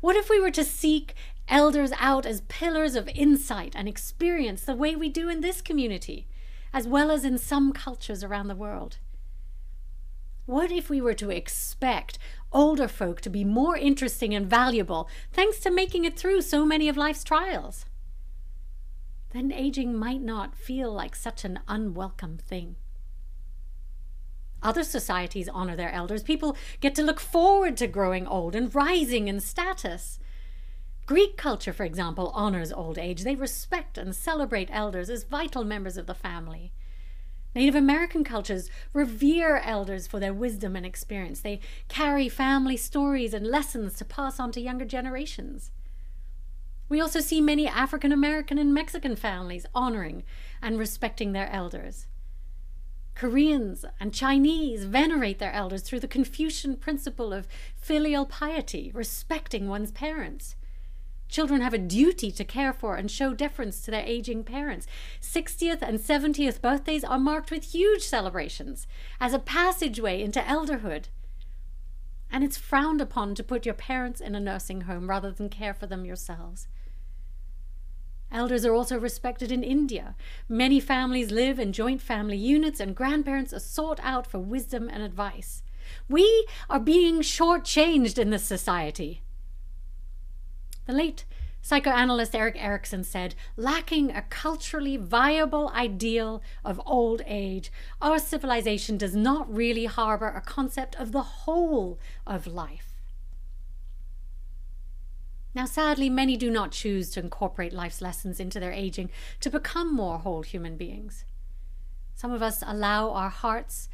What 0.00 0.16
if 0.16 0.28
we 0.28 0.40
were 0.40 0.50
to 0.50 0.64
seek 0.64 1.14
elders 1.48 1.92
out 1.98 2.26
as 2.26 2.42
pillars 2.42 2.94
of 2.94 3.08
insight 3.14 3.74
and 3.76 3.88
experience 3.88 4.62
the 4.62 4.74
way 4.74 4.96
we 4.96 5.08
do 5.08 5.28
in 5.28 5.40
this 5.40 5.62
community? 5.62 6.26
as 6.72 6.86
well 6.86 7.10
as 7.10 7.24
in 7.24 7.38
some 7.38 7.72
cultures 7.72 8.22
around 8.22 8.48
the 8.48 8.54
world. 8.54 8.98
What 10.50 10.72
if 10.72 10.90
we 10.90 11.00
were 11.00 11.14
to 11.14 11.30
expect 11.30 12.18
older 12.50 12.88
folk 12.88 13.20
to 13.20 13.30
be 13.30 13.44
more 13.44 13.76
interesting 13.76 14.34
and 14.34 14.50
valuable 14.50 15.08
thanks 15.32 15.60
to 15.60 15.70
making 15.70 16.04
it 16.04 16.18
through 16.18 16.42
so 16.42 16.66
many 16.66 16.88
of 16.88 16.96
life's 16.96 17.22
trials? 17.22 17.84
Then 19.32 19.52
aging 19.52 19.96
might 19.96 20.20
not 20.20 20.56
feel 20.56 20.92
like 20.92 21.14
such 21.14 21.44
an 21.44 21.60
unwelcome 21.68 22.38
thing. 22.38 22.74
Other 24.60 24.82
societies 24.82 25.48
honor 25.48 25.76
their 25.76 25.92
elders. 25.92 26.24
People 26.24 26.56
get 26.80 26.96
to 26.96 27.04
look 27.04 27.20
forward 27.20 27.76
to 27.76 27.86
growing 27.86 28.26
old 28.26 28.56
and 28.56 28.74
rising 28.74 29.28
in 29.28 29.38
status. 29.38 30.18
Greek 31.06 31.36
culture, 31.36 31.72
for 31.72 31.84
example, 31.84 32.32
honors 32.34 32.72
old 32.72 32.98
age. 32.98 33.22
They 33.22 33.36
respect 33.36 33.96
and 33.96 34.16
celebrate 34.16 34.68
elders 34.72 35.10
as 35.10 35.22
vital 35.22 35.62
members 35.62 35.96
of 35.96 36.08
the 36.08 36.12
family. 36.12 36.72
Native 37.54 37.74
American 37.74 38.22
cultures 38.22 38.70
revere 38.92 39.58
elders 39.58 40.06
for 40.06 40.20
their 40.20 40.32
wisdom 40.32 40.76
and 40.76 40.86
experience. 40.86 41.40
They 41.40 41.60
carry 41.88 42.28
family 42.28 42.76
stories 42.76 43.34
and 43.34 43.46
lessons 43.46 43.94
to 43.94 44.04
pass 44.04 44.38
on 44.38 44.52
to 44.52 44.60
younger 44.60 44.84
generations. 44.84 45.72
We 46.88 47.00
also 47.00 47.20
see 47.20 47.40
many 47.40 47.66
African 47.66 48.12
American 48.12 48.58
and 48.58 48.74
Mexican 48.74 49.16
families 49.16 49.66
honoring 49.74 50.24
and 50.62 50.78
respecting 50.78 51.32
their 51.32 51.50
elders. 51.50 52.06
Koreans 53.14 53.84
and 53.98 54.14
Chinese 54.14 54.84
venerate 54.84 55.38
their 55.38 55.52
elders 55.52 55.82
through 55.82 56.00
the 56.00 56.08
Confucian 56.08 56.76
principle 56.76 57.32
of 57.32 57.46
filial 57.76 58.26
piety, 58.26 58.90
respecting 58.94 59.68
one's 59.68 59.92
parents. 59.92 60.56
Children 61.30 61.60
have 61.60 61.72
a 61.72 61.78
duty 61.78 62.32
to 62.32 62.44
care 62.44 62.72
for 62.72 62.96
and 62.96 63.10
show 63.10 63.32
deference 63.32 63.80
to 63.82 63.90
their 63.90 64.04
aging 64.04 64.42
parents. 64.42 64.86
60th 65.22 65.80
and 65.80 65.98
70th 66.00 66.60
birthdays 66.60 67.04
are 67.04 67.18
marked 67.18 67.50
with 67.50 67.72
huge 67.72 68.02
celebrations 68.02 68.86
as 69.20 69.32
a 69.32 69.38
passageway 69.38 70.22
into 70.22 70.40
elderhood. 70.40 71.04
And 72.32 72.42
it's 72.42 72.56
frowned 72.56 73.00
upon 73.00 73.34
to 73.36 73.44
put 73.44 73.64
your 73.64 73.74
parents 73.74 74.20
in 74.20 74.34
a 74.34 74.40
nursing 74.40 74.82
home 74.82 75.08
rather 75.08 75.30
than 75.30 75.48
care 75.48 75.74
for 75.74 75.86
them 75.86 76.04
yourselves. 76.04 76.66
Elders 78.32 78.64
are 78.64 78.74
also 78.74 78.98
respected 78.98 79.50
in 79.50 79.64
India. 79.64 80.14
Many 80.48 80.78
families 80.78 81.32
live 81.32 81.58
in 81.58 81.72
joint 81.72 82.00
family 82.00 82.36
units, 82.36 82.78
and 82.78 82.94
grandparents 82.94 83.52
are 83.52 83.58
sought 83.58 83.98
out 84.04 84.26
for 84.26 84.38
wisdom 84.38 84.88
and 84.88 85.02
advice. 85.02 85.62
We 86.08 86.46
are 86.68 86.78
being 86.78 87.20
shortchanged 87.20 88.18
in 88.18 88.30
this 88.30 88.44
society. 88.44 89.22
The 90.86 90.92
late 90.92 91.24
psychoanalyst 91.62 92.34
Erik 92.34 92.56
Erikson 92.56 93.04
said, 93.04 93.34
lacking 93.56 94.10
a 94.10 94.22
culturally 94.22 94.96
viable 94.96 95.68
ideal 95.70 96.42
of 96.64 96.80
old 96.86 97.22
age, 97.26 97.70
our 98.00 98.18
civilization 98.18 98.96
does 98.96 99.14
not 99.14 99.52
really 99.54 99.84
harbor 99.84 100.28
a 100.28 100.40
concept 100.40 100.96
of 100.96 101.12
the 101.12 101.22
whole 101.22 101.98
of 102.26 102.46
life. 102.46 102.90
Now, 105.54 105.64
sadly, 105.64 106.08
many 106.08 106.36
do 106.36 106.50
not 106.50 106.70
choose 106.70 107.10
to 107.10 107.20
incorporate 107.20 107.72
life's 107.72 108.00
lessons 108.00 108.38
into 108.38 108.60
their 108.60 108.72
aging 108.72 109.10
to 109.40 109.50
become 109.50 109.94
more 109.94 110.18
whole 110.18 110.42
human 110.42 110.76
beings. 110.76 111.24
Some 112.14 112.32
of 112.32 112.42
us 112.42 112.62
allow 112.64 113.10
our 113.10 113.30
hearts 113.30 113.88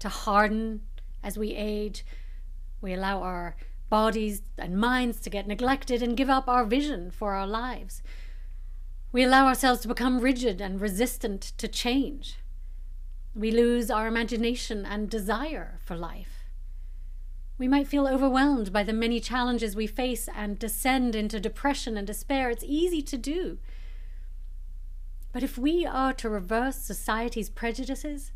to 0.00 0.08
harden 0.08 0.82
as 1.22 1.38
we 1.38 1.54
age. 1.54 2.04
We 2.80 2.92
allow 2.92 3.22
our 3.22 3.56
bodies 3.88 4.42
and 4.56 4.76
minds 4.76 5.20
to 5.20 5.30
get 5.30 5.46
neglected 5.46 6.02
and 6.02 6.16
give 6.16 6.30
up 6.30 6.48
our 6.48 6.64
vision 6.64 7.10
for 7.10 7.34
our 7.34 7.46
lives. 7.46 8.02
We 9.10 9.24
allow 9.24 9.46
ourselves 9.46 9.80
to 9.82 9.88
become 9.88 10.20
rigid 10.20 10.60
and 10.60 10.80
resistant 10.80 11.52
to 11.58 11.68
change. 11.68 12.38
We 13.34 13.50
lose 13.50 13.90
our 13.90 14.06
imagination 14.06 14.84
and 14.84 15.08
desire 15.08 15.78
for 15.84 15.96
life. 15.96 16.44
We 17.56 17.68
might 17.68 17.88
feel 17.88 18.06
overwhelmed 18.06 18.72
by 18.72 18.84
the 18.84 18.92
many 18.92 19.18
challenges 19.18 19.74
we 19.74 19.86
face 19.86 20.28
and 20.34 20.58
descend 20.58 21.14
into 21.14 21.40
depression 21.40 21.96
and 21.96 22.06
despair. 22.06 22.50
It's 22.50 22.64
easy 22.64 23.02
to 23.02 23.16
do. 23.16 23.58
But 25.32 25.42
if 25.42 25.58
we 25.58 25.84
are 25.84 26.12
to 26.14 26.28
reverse 26.28 26.76
society's 26.76 27.50
prejudices, 27.50 28.32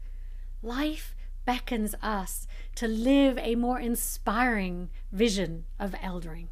life 0.63 1.15
beckons 1.45 1.95
us 2.03 2.47
to 2.77 2.89
live 2.89 3.39
a 3.39 3.55
more 3.55 3.81
inspiring 3.81 4.91
vision 5.11 5.65
of 5.79 5.95
eldering. 6.03 6.49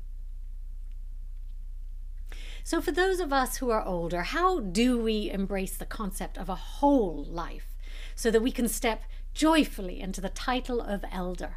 So, 2.63 2.81
for 2.81 2.93
those 2.93 3.21
of 3.21 3.33
us 3.33 3.57
who 3.57 3.71
are 3.71 3.85
older, 3.85 4.23
how 4.23 4.61
do 4.61 4.99
we 4.99 5.31
embrace 5.31 5.77
the 5.77 5.87
concept 5.87 6.37
of 6.37 6.49
a 6.49 6.55
whole 6.55 7.25
life 7.25 7.77
so 8.15 8.31
that 8.31 8.43
we 8.43 8.53
can 8.53 8.69
step 8.69 9.05
joyfully 9.33 10.01
into 10.01 10.21
the 10.21 10.29
title 10.29 10.81
of 10.81 11.05
elder? 11.11 11.57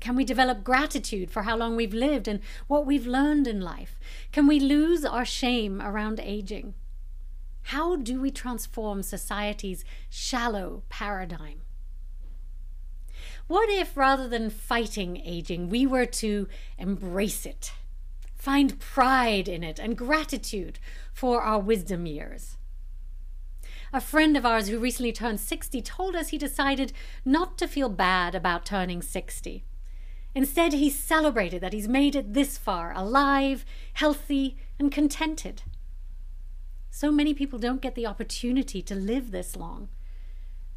Can 0.00 0.16
we 0.16 0.24
develop 0.24 0.64
gratitude 0.64 1.30
for 1.30 1.42
how 1.42 1.56
long 1.56 1.76
we've 1.76 1.92
lived 1.92 2.26
and 2.26 2.40
what 2.66 2.86
we've 2.86 3.06
learned 3.06 3.46
in 3.46 3.60
life? 3.60 4.00
Can 4.32 4.46
we 4.46 4.58
lose 4.58 5.04
our 5.04 5.26
shame 5.26 5.82
around 5.82 6.18
aging? 6.18 6.74
How 7.64 7.96
do 7.96 8.20
we 8.20 8.30
transform 8.30 9.02
society's 9.02 9.84
shallow 10.08 10.82
paradigm? 10.88 11.60
What 13.50 13.68
if 13.68 13.96
rather 13.96 14.28
than 14.28 14.48
fighting 14.48 15.20
aging, 15.24 15.70
we 15.70 15.84
were 15.84 16.06
to 16.06 16.46
embrace 16.78 17.44
it, 17.44 17.72
find 18.36 18.78
pride 18.78 19.48
in 19.48 19.64
it, 19.64 19.80
and 19.80 19.98
gratitude 19.98 20.78
for 21.12 21.42
our 21.42 21.58
wisdom 21.58 22.06
years? 22.06 22.58
A 23.92 24.00
friend 24.00 24.36
of 24.36 24.46
ours 24.46 24.68
who 24.68 24.78
recently 24.78 25.10
turned 25.10 25.40
60 25.40 25.82
told 25.82 26.14
us 26.14 26.28
he 26.28 26.38
decided 26.38 26.92
not 27.24 27.58
to 27.58 27.66
feel 27.66 27.88
bad 27.88 28.36
about 28.36 28.64
turning 28.64 29.02
60. 29.02 29.64
Instead, 30.32 30.72
he 30.72 30.88
celebrated 30.88 31.60
that 31.60 31.72
he's 31.72 31.88
made 31.88 32.14
it 32.14 32.34
this 32.34 32.56
far, 32.56 32.92
alive, 32.94 33.64
healthy, 33.94 34.58
and 34.78 34.92
contented. 34.92 35.62
So 36.92 37.10
many 37.10 37.34
people 37.34 37.58
don't 37.58 37.82
get 37.82 37.96
the 37.96 38.06
opportunity 38.06 38.80
to 38.82 38.94
live 38.94 39.32
this 39.32 39.56
long. 39.56 39.88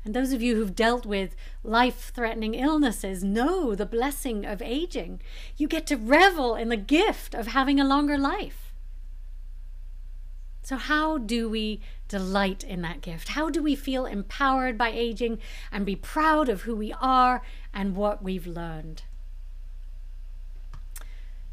And 0.06 0.14
those 0.14 0.34
of 0.34 0.42
you 0.42 0.56
who've 0.56 0.76
dealt 0.76 1.06
with 1.06 1.36
life 1.64 2.12
threatening 2.14 2.56
illnesses 2.56 3.24
know 3.24 3.74
the 3.74 3.86
blessing 3.86 4.46
of 4.46 4.62
aging. 4.62 5.22
You 5.56 5.68
get 5.68 5.88
to 5.88 5.96
revel 5.96 6.56
in 6.56 6.70
the 6.70 6.78
gift 6.78 7.34
of 7.34 7.48
having 7.48 7.80
a 7.80 7.86
longer 7.86 8.18
life. 8.18 8.74
So, 10.62 10.78
how 10.78 11.18
do 11.18 11.50
we 11.50 11.82
delight 12.08 12.64
in 12.64 12.82
that 12.84 13.02
gift? 13.02 13.30
How 13.30 13.50
do 13.50 13.62
we 13.62 13.76
feel 13.76 14.06
empowered 14.06 14.78
by 14.78 14.90
aging 14.90 15.40
and 15.72 15.86
be 15.86 15.96
proud 15.96 16.48
of 16.48 16.62
who 16.62 16.76
we 16.76 16.94
are 17.02 17.42
and 17.74 17.98
what 17.98 18.24
we've 18.24 18.48
learned? 18.48 19.04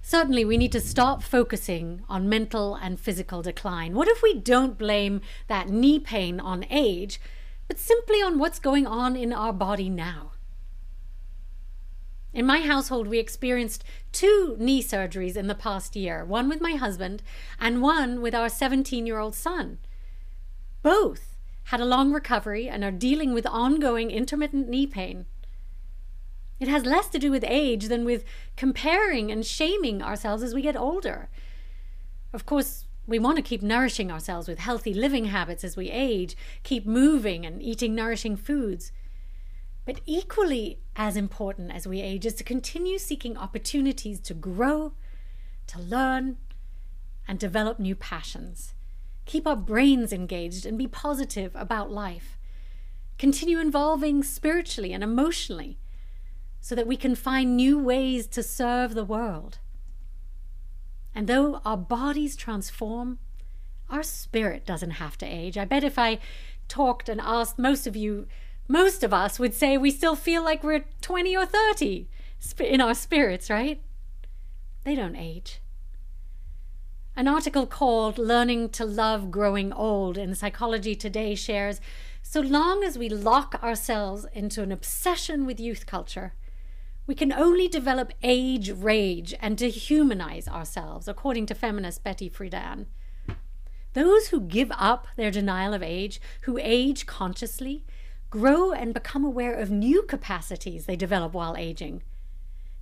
Certainly, 0.00 0.45
we 0.45 0.57
need 0.57 0.73
to 0.73 0.80
stop 0.80 1.23
focusing 1.23 2.02
on 2.09 2.28
mental 2.28 2.76
and 2.76 3.00
physical 3.00 3.42
decline. 3.42 3.95
What 3.95 4.09
if 4.09 4.23
we 4.23 4.35
don't 4.35 4.78
blame 4.78 5.21
that 5.49 5.69
knee 5.69 5.99
pain 5.99 6.38
on 6.38 6.64
age? 6.71 7.21
But 7.70 7.78
simply 7.78 8.20
on 8.20 8.36
what's 8.36 8.58
going 8.58 8.84
on 8.84 9.14
in 9.14 9.32
our 9.32 9.52
body 9.52 9.88
now. 9.88 10.32
In 12.34 12.44
my 12.44 12.62
household, 12.62 13.06
we 13.06 13.20
experienced 13.20 13.84
two 14.10 14.56
knee 14.58 14.82
surgeries 14.82 15.36
in 15.36 15.46
the 15.46 15.54
past 15.54 15.94
year 15.94 16.24
one 16.24 16.48
with 16.48 16.60
my 16.60 16.72
husband 16.72 17.22
and 17.60 17.80
one 17.80 18.20
with 18.20 18.34
our 18.34 18.48
17 18.48 19.06
year 19.06 19.20
old 19.20 19.36
son. 19.36 19.78
Both 20.82 21.36
had 21.66 21.80
a 21.80 21.84
long 21.84 22.12
recovery 22.12 22.68
and 22.68 22.82
are 22.82 22.90
dealing 22.90 23.32
with 23.32 23.46
ongoing 23.46 24.10
intermittent 24.10 24.68
knee 24.68 24.88
pain. 24.88 25.26
It 26.58 26.66
has 26.66 26.84
less 26.84 27.08
to 27.10 27.20
do 27.20 27.30
with 27.30 27.44
age 27.46 27.86
than 27.86 28.04
with 28.04 28.24
comparing 28.56 29.30
and 29.30 29.46
shaming 29.46 30.02
ourselves 30.02 30.42
as 30.42 30.54
we 30.54 30.62
get 30.62 30.74
older. 30.74 31.28
Of 32.32 32.46
course, 32.46 32.86
we 33.07 33.19
want 33.19 33.37
to 33.37 33.42
keep 33.42 33.62
nourishing 33.62 34.11
ourselves 34.11 34.47
with 34.47 34.59
healthy 34.59 34.95
living 34.95 35.26
habits 35.26 35.64
as 35.64 35.76
we 35.76 35.90
age, 35.90 36.37
keep 36.62 36.87
moving 36.87 37.45
and 37.45 37.62
eating 37.62 37.95
nourishing 37.95 38.37
foods. 38.37 38.92
But 39.85 40.00
equally 40.07 40.78
as 40.95 41.16
important 41.16 41.73
as 41.73 41.87
we 41.87 42.00
age 42.00 42.26
is 42.26 42.35
to 42.35 42.45
continue 42.45 42.99
seeking 42.99 43.37
opportunities 43.37 44.21
to 44.21 44.35
grow, 44.35 44.92
to 45.69 45.80
learn, 45.80 46.37
and 47.26 47.38
develop 47.38 47.78
new 47.78 47.97
passions. 47.97 48.75
Keep 49.25 49.47
our 49.47 49.57
brains 49.57 50.12
engaged 50.12 50.66
and 50.66 50.76
be 50.78 50.87
positive 50.87 51.52
about 51.54 51.90
life. 51.90 52.38
continue 53.21 53.61
evolving 53.61 54.23
spiritually 54.23 54.95
and 54.95 55.04
emotionally 55.04 55.78
so 56.59 56.75
that 56.75 56.87
we 56.87 56.97
can 56.97 57.14
find 57.14 57.54
new 57.54 57.78
ways 57.78 58.26
to 58.26 58.42
serve 58.42 58.95
the 58.95 59.04
world. 59.04 59.59
And 61.14 61.26
though 61.26 61.61
our 61.64 61.76
bodies 61.76 62.37
transform, 62.37 63.19
our 63.88 64.02
spirit 64.02 64.64
doesn't 64.64 64.93
have 64.93 65.19
to 65.19 65.26
age. 65.26 65.59
I 65.59 65.64
bet 65.64 65.85
if 65.85 65.99
I 65.99 66.19
talked 66.69 67.09
and 67.09 67.21
asked 67.21 67.59
most 67.59 67.87
of 67.87 67.97
you, 67.97 68.26
most 68.69 69.02
of 69.02 69.12
us 69.12 69.38
would 69.38 69.55
say 69.55 69.76
we 69.76 69.90
still 69.90 70.14
feel 70.14 70.45
like 70.45 70.62
we're 70.62 70.85
20 71.00 71.37
or 71.37 71.47
30 71.47 72.09
in 72.61 72.81
our 72.81 72.95
spirits, 72.95 73.50
right? 73.50 73.83
They 74.85 74.95
don't 74.95 75.17
age. 75.17 75.61
An 77.17 77.26
article 77.26 77.67
called 77.67 78.17
Learning 78.17 78.69
to 78.71 78.85
Love 78.85 79.31
Growing 79.31 79.73
Old 79.73 80.17
in 80.17 80.35
Psychology 80.35 80.95
Today 80.95 81.35
shares 81.35 81.81
so 82.23 82.40
long 82.40 82.85
as 82.85 82.97
we 82.97 83.09
lock 83.09 83.61
ourselves 83.62 84.25
into 84.33 84.62
an 84.62 84.71
obsession 84.71 85.45
with 85.45 85.59
youth 85.59 85.85
culture, 85.87 86.35
we 87.11 87.17
can 87.17 87.33
only 87.33 87.67
develop 87.67 88.12
age 88.23 88.71
rage 88.71 89.35
and 89.40 89.59
dehumanize 89.59 90.47
ourselves, 90.47 91.09
according 91.09 91.45
to 91.45 91.57
feminist 91.57 92.05
Betty 92.05 92.31
Friedan. 92.31 92.87
Those 93.95 94.29
who 94.29 94.40
give 94.40 94.71
up 94.71 95.09
their 95.17 95.33
denial 95.33 95.75
of 95.75 95.83
age, 95.83 96.21
who 96.43 96.57
age 96.62 97.07
consciously, 97.07 97.85
grow 98.31 98.71
and 98.71 98.95
become 98.95 99.25
aware 99.25 99.55
of 99.55 99.73
new 99.73 100.02
capacities 100.02 100.87
they 100.87 100.95
develop 100.95 101.33
while 101.35 101.57
aging. 101.57 102.05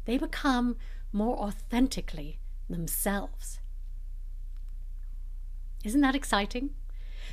They 0.05 0.19
become 0.19 0.77
more 1.11 1.39
authentically 1.39 2.39
themselves. 2.69 3.61
Isn't 5.85 6.03
that 6.03 6.15
exciting? 6.15 6.75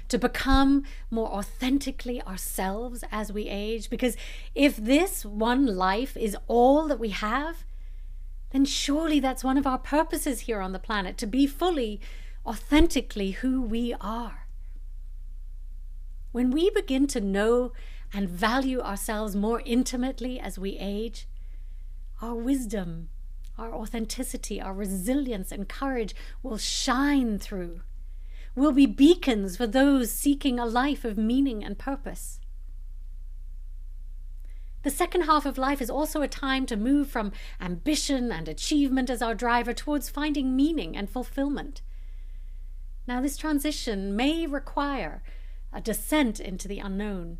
To 0.09 0.19
become 0.19 0.83
more 1.09 1.29
authentically 1.29 2.21
ourselves 2.21 3.03
as 3.11 3.33
we 3.33 3.47
age? 3.47 3.89
Because 3.89 4.15
if 4.53 4.77
this 4.77 5.25
one 5.25 5.65
life 5.65 6.15
is 6.15 6.37
all 6.47 6.87
that 6.87 6.99
we 6.99 7.09
have, 7.09 7.65
then 8.51 8.65
surely 8.65 9.19
that's 9.19 9.43
one 9.43 9.57
of 9.57 9.65
our 9.65 9.79
purposes 9.79 10.41
here 10.41 10.61
on 10.61 10.73
the 10.73 10.79
planet 10.79 11.17
to 11.17 11.25
be 11.27 11.47
fully, 11.47 11.99
authentically 12.45 13.31
who 13.31 13.61
we 13.61 13.95
are. 13.99 14.47
When 16.31 16.51
we 16.51 16.69
begin 16.69 17.07
to 17.07 17.21
know 17.21 17.71
and 18.13 18.29
value 18.29 18.79
ourselves 18.79 19.35
more 19.35 19.61
intimately 19.65 20.39
as 20.39 20.59
we 20.59 20.77
age, 20.77 21.27
our 22.21 22.35
wisdom, 22.35 23.09
our 23.57 23.73
authenticity, 23.73 24.61
our 24.61 24.73
resilience, 24.73 25.51
and 25.51 25.67
courage 25.67 26.15
will 26.43 26.57
shine 26.57 27.39
through 27.39 27.81
will 28.55 28.71
be 28.71 28.85
beacons 28.85 29.57
for 29.57 29.67
those 29.67 30.11
seeking 30.11 30.59
a 30.59 30.65
life 30.65 31.03
of 31.03 31.17
meaning 31.17 31.63
and 31.63 31.77
purpose. 31.77 32.39
The 34.83 34.91
second 34.91 35.21
half 35.23 35.47
of 35.47 35.57
life 35.57 35.81
is 35.81 35.89
also 35.89 36.21
a 36.21 36.27
time 36.27 36.67
to 36.67 36.77
move 36.77 37.09
from 37.09 37.31
ambition 37.59 38.31
and 38.31 38.47
achievement 38.47 39.09
as 39.09 39.21
our 39.21 39.33
driver 39.33 39.73
towards 39.73 40.09
finding 40.09 40.55
meaning 40.55 40.95
and 40.95 41.09
fulfillment. 41.09 41.81
Now, 43.07 43.19
this 43.19 43.35
transition 43.35 44.15
may 44.15 44.45
require 44.45 45.23
a 45.73 45.81
descent 45.81 46.39
into 46.39 46.67
the 46.67 46.79
unknown, 46.79 47.39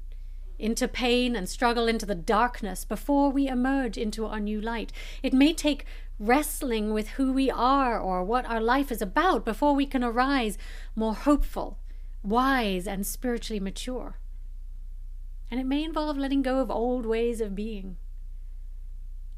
into 0.57 0.88
pain 0.88 1.36
and 1.36 1.48
struggle, 1.48 1.88
into 1.88 2.07
the 2.07 2.15
darkness 2.15 2.84
before 2.84 3.29
we 3.29 3.48
emerge 3.48 3.98
into 3.98 4.25
our 4.25 4.39
new 4.39 4.60
light. 4.60 4.91
It 5.22 5.34
may 5.34 5.53
take 5.53 5.86
wrestling 6.19 6.93
with 6.93 7.10
who 7.10 7.34
we 7.34 7.51
are 7.51 8.00
or 8.00 8.24
what 8.24 8.45
our 8.45 8.62
life 8.62 8.91
is 8.91 9.01
about 9.01 9.43
before 9.43 9.74
we 9.74 9.86
can 9.86 10.03
arise 10.03 10.57
more 10.95 11.13
hopeful, 11.13 11.79
wise, 12.24 12.88
and 12.88 13.05
spiritually 13.05 13.60
mature. 13.60 14.17
And 15.51 15.60
it 15.60 15.65
may 15.65 15.84
involve 15.84 16.17
letting 16.17 16.41
go 16.41 16.60
of 16.60 16.72
old 16.72 17.05
ways 17.05 17.41
of 17.41 17.55
being. 17.55 17.98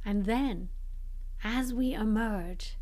And 0.06 0.26
then, 0.26 0.70
as 1.44 1.74
we 1.74 1.94
emerge, 1.94 2.78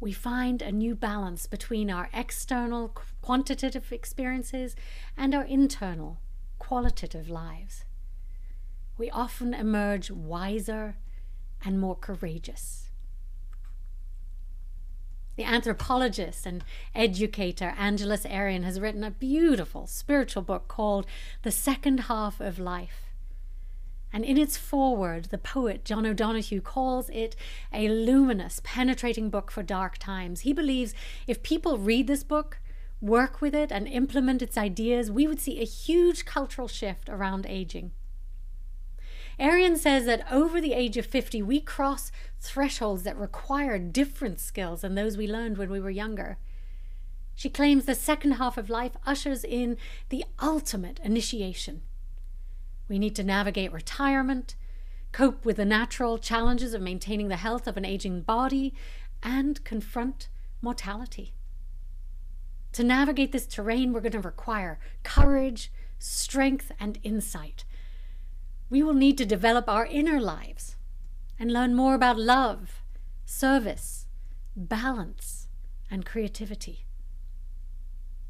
we 0.00 0.12
find 0.12 0.60
a 0.60 0.72
new 0.72 0.94
balance 0.94 1.46
between 1.46 1.90
our 1.90 2.10
external 2.12 2.96
quantitative 3.22 3.92
experiences 3.92 4.74
and 5.16 5.34
our 5.34 5.44
internal 5.44 6.20
qualitative 6.58 7.28
lives. 7.28 7.84
We 8.98 9.10
often 9.10 9.54
emerge 9.54 10.10
wiser 10.10 10.96
and 11.64 11.80
more 11.80 11.96
courageous. 11.96 12.83
The 15.36 15.44
anthropologist 15.44 16.46
and 16.46 16.62
educator 16.94 17.74
Angeles 17.76 18.24
Arrien 18.24 18.62
has 18.62 18.78
written 18.78 19.02
a 19.02 19.10
beautiful 19.10 19.88
spiritual 19.88 20.42
book 20.42 20.68
called 20.68 21.06
The 21.42 21.50
Second 21.50 22.00
Half 22.00 22.40
of 22.40 22.60
Life. 22.60 23.10
And 24.12 24.24
in 24.24 24.38
its 24.38 24.56
foreword, 24.56 25.26
the 25.26 25.38
poet 25.38 25.84
John 25.84 26.06
O'Donohue 26.06 26.60
calls 26.60 27.10
it 27.10 27.34
a 27.72 27.88
luminous, 27.88 28.60
penetrating 28.62 29.28
book 29.28 29.50
for 29.50 29.64
dark 29.64 29.98
times. 29.98 30.42
He 30.42 30.52
believes 30.52 30.94
if 31.26 31.42
people 31.42 31.78
read 31.78 32.06
this 32.06 32.22
book, 32.22 32.60
work 33.00 33.40
with 33.40 33.56
it, 33.56 33.72
and 33.72 33.88
implement 33.88 34.40
its 34.40 34.56
ideas, 34.56 35.10
we 35.10 35.26
would 35.26 35.40
see 35.40 35.60
a 35.60 35.64
huge 35.64 36.24
cultural 36.24 36.68
shift 36.68 37.08
around 37.08 37.44
aging. 37.48 37.90
Arrien 39.38 39.76
says 39.76 40.06
that 40.06 40.30
over 40.30 40.60
the 40.60 40.72
age 40.72 40.96
of 40.96 41.06
50, 41.06 41.42
we 41.42 41.60
cross 41.60 42.12
thresholds 42.40 43.02
that 43.02 43.16
require 43.16 43.78
different 43.78 44.38
skills 44.38 44.82
than 44.82 44.94
those 44.94 45.16
we 45.16 45.26
learned 45.26 45.58
when 45.58 45.70
we 45.70 45.80
were 45.80 45.90
younger. 45.90 46.38
She 47.34 47.50
claims 47.50 47.84
the 47.84 47.94
second 47.94 48.32
half 48.32 48.56
of 48.56 48.70
life 48.70 48.96
ushers 49.04 49.42
in 49.44 49.76
the 50.08 50.24
ultimate 50.40 51.00
initiation. 51.02 51.82
We 52.88 52.98
need 52.98 53.16
to 53.16 53.24
navigate 53.24 53.72
retirement, 53.72 54.54
cope 55.10 55.44
with 55.44 55.56
the 55.56 55.64
natural 55.64 56.18
challenges 56.18 56.74
of 56.74 56.82
maintaining 56.82 57.28
the 57.28 57.36
health 57.36 57.66
of 57.66 57.76
an 57.76 57.84
aging 57.84 58.22
body, 58.22 58.72
and 59.22 59.64
confront 59.64 60.28
mortality. 60.62 61.34
To 62.72 62.84
navigate 62.84 63.32
this 63.32 63.46
terrain, 63.46 63.92
we're 63.92 64.00
going 64.00 64.12
to 64.12 64.20
require 64.20 64.78
courage, 65.02 65.72
strength, 65.98 66.70
and 66.78 66.98
insight 67.02 67.64
we 68.70 68.82
will 68.82 68.94
need 68.94 69.18
to 69.18 69.26
develop 69.26 69.68
our 69.68 69.86
inner 69.86 70.20
lives 70.20 70.76
and 71.38 71.52
learn 71.52 71.74
more 71.74 71.94
about 71.94 72.18
love, 72.18 72.82
service, 73.24 74.06
balance, 74.56 75.48
and 75.90 76.06
creativity. 76.06 76.86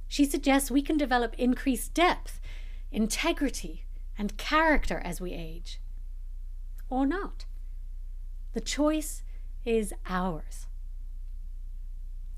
She 0.09 0.25
suggests 0.25 0.71
we 0.71 0.83
can 0.83 0.97
develop 0.97 1.35
increased 1.39 1.95
depth, 1.95 2.41
integrity, 2.93 3.85
and 4.17 4.37
character 4.37 5.01
as 5.05 5.21
we 5.21 5.33
age. 5.33 5.81
Or 6.89 7.07
not. 7.07 7.47
The 8.53 8.61
choice 8.61 9.23
is 9.65 9.93
ours. 10.09 10.67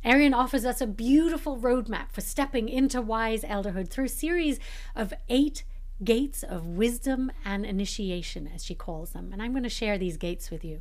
Arrien 0.05 0.35
offers 0.35 0.65
us 0.65 0.81
a 0.81 0.87
beautiful 0.87 1.59
roadmap 1.59 2.13
for 2.13 2.21
stepping 2.21 2.69
into 2.69 3.03
wise 3.03 3.43
elderhood 3.43 3.91
through 3.91 4.05
a 4.05 4.09
series 4.09 4.61
of 4.95 5.13
eight 5.29 5.65
gates 6.05 6.43
of 6.43 6.67
wisdom 6.67 7.33
and 7.45 7.65
initiation, 7.65 8.51
as 8.55 8.65
she 8.65 8.75
calls 8.75 9.11
them. 9.11 9.31
And 9.33 9.43
I'm 9.43 9.53
going 9.53 9.63
to 9.63 9.69
share 9.69 9.99
these 9.99 10.17
gates 10.17 10.51
with 10.51 10.65
you. 10.65 10.81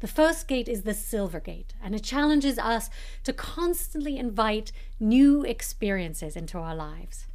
The 0.00 0.08
first 0.08 0.46
gate 0.46 0.68
is 0.68 0.82
the 0.82 0.94
silver 0.94 1.40
gate, 1.40 1.74
and 1.82 1.94
it 1.94 2.04
challenges 2.04 2.58
us 2.58 2.88
to 3.24 3.32
constantly 3.32 4.16
invite 4.16 4.70
new 5.00 5.42
experiences 5.44 6.36
into 6.36 6.58
our 6.58 6.74
lives. 6.74 7.26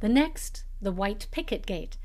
The 0.00 0.08
next, 0.08 0.64
the 0.82 0.92
white 0.92 1.26
picket 1.30 1.64
gate, 1.64 1.96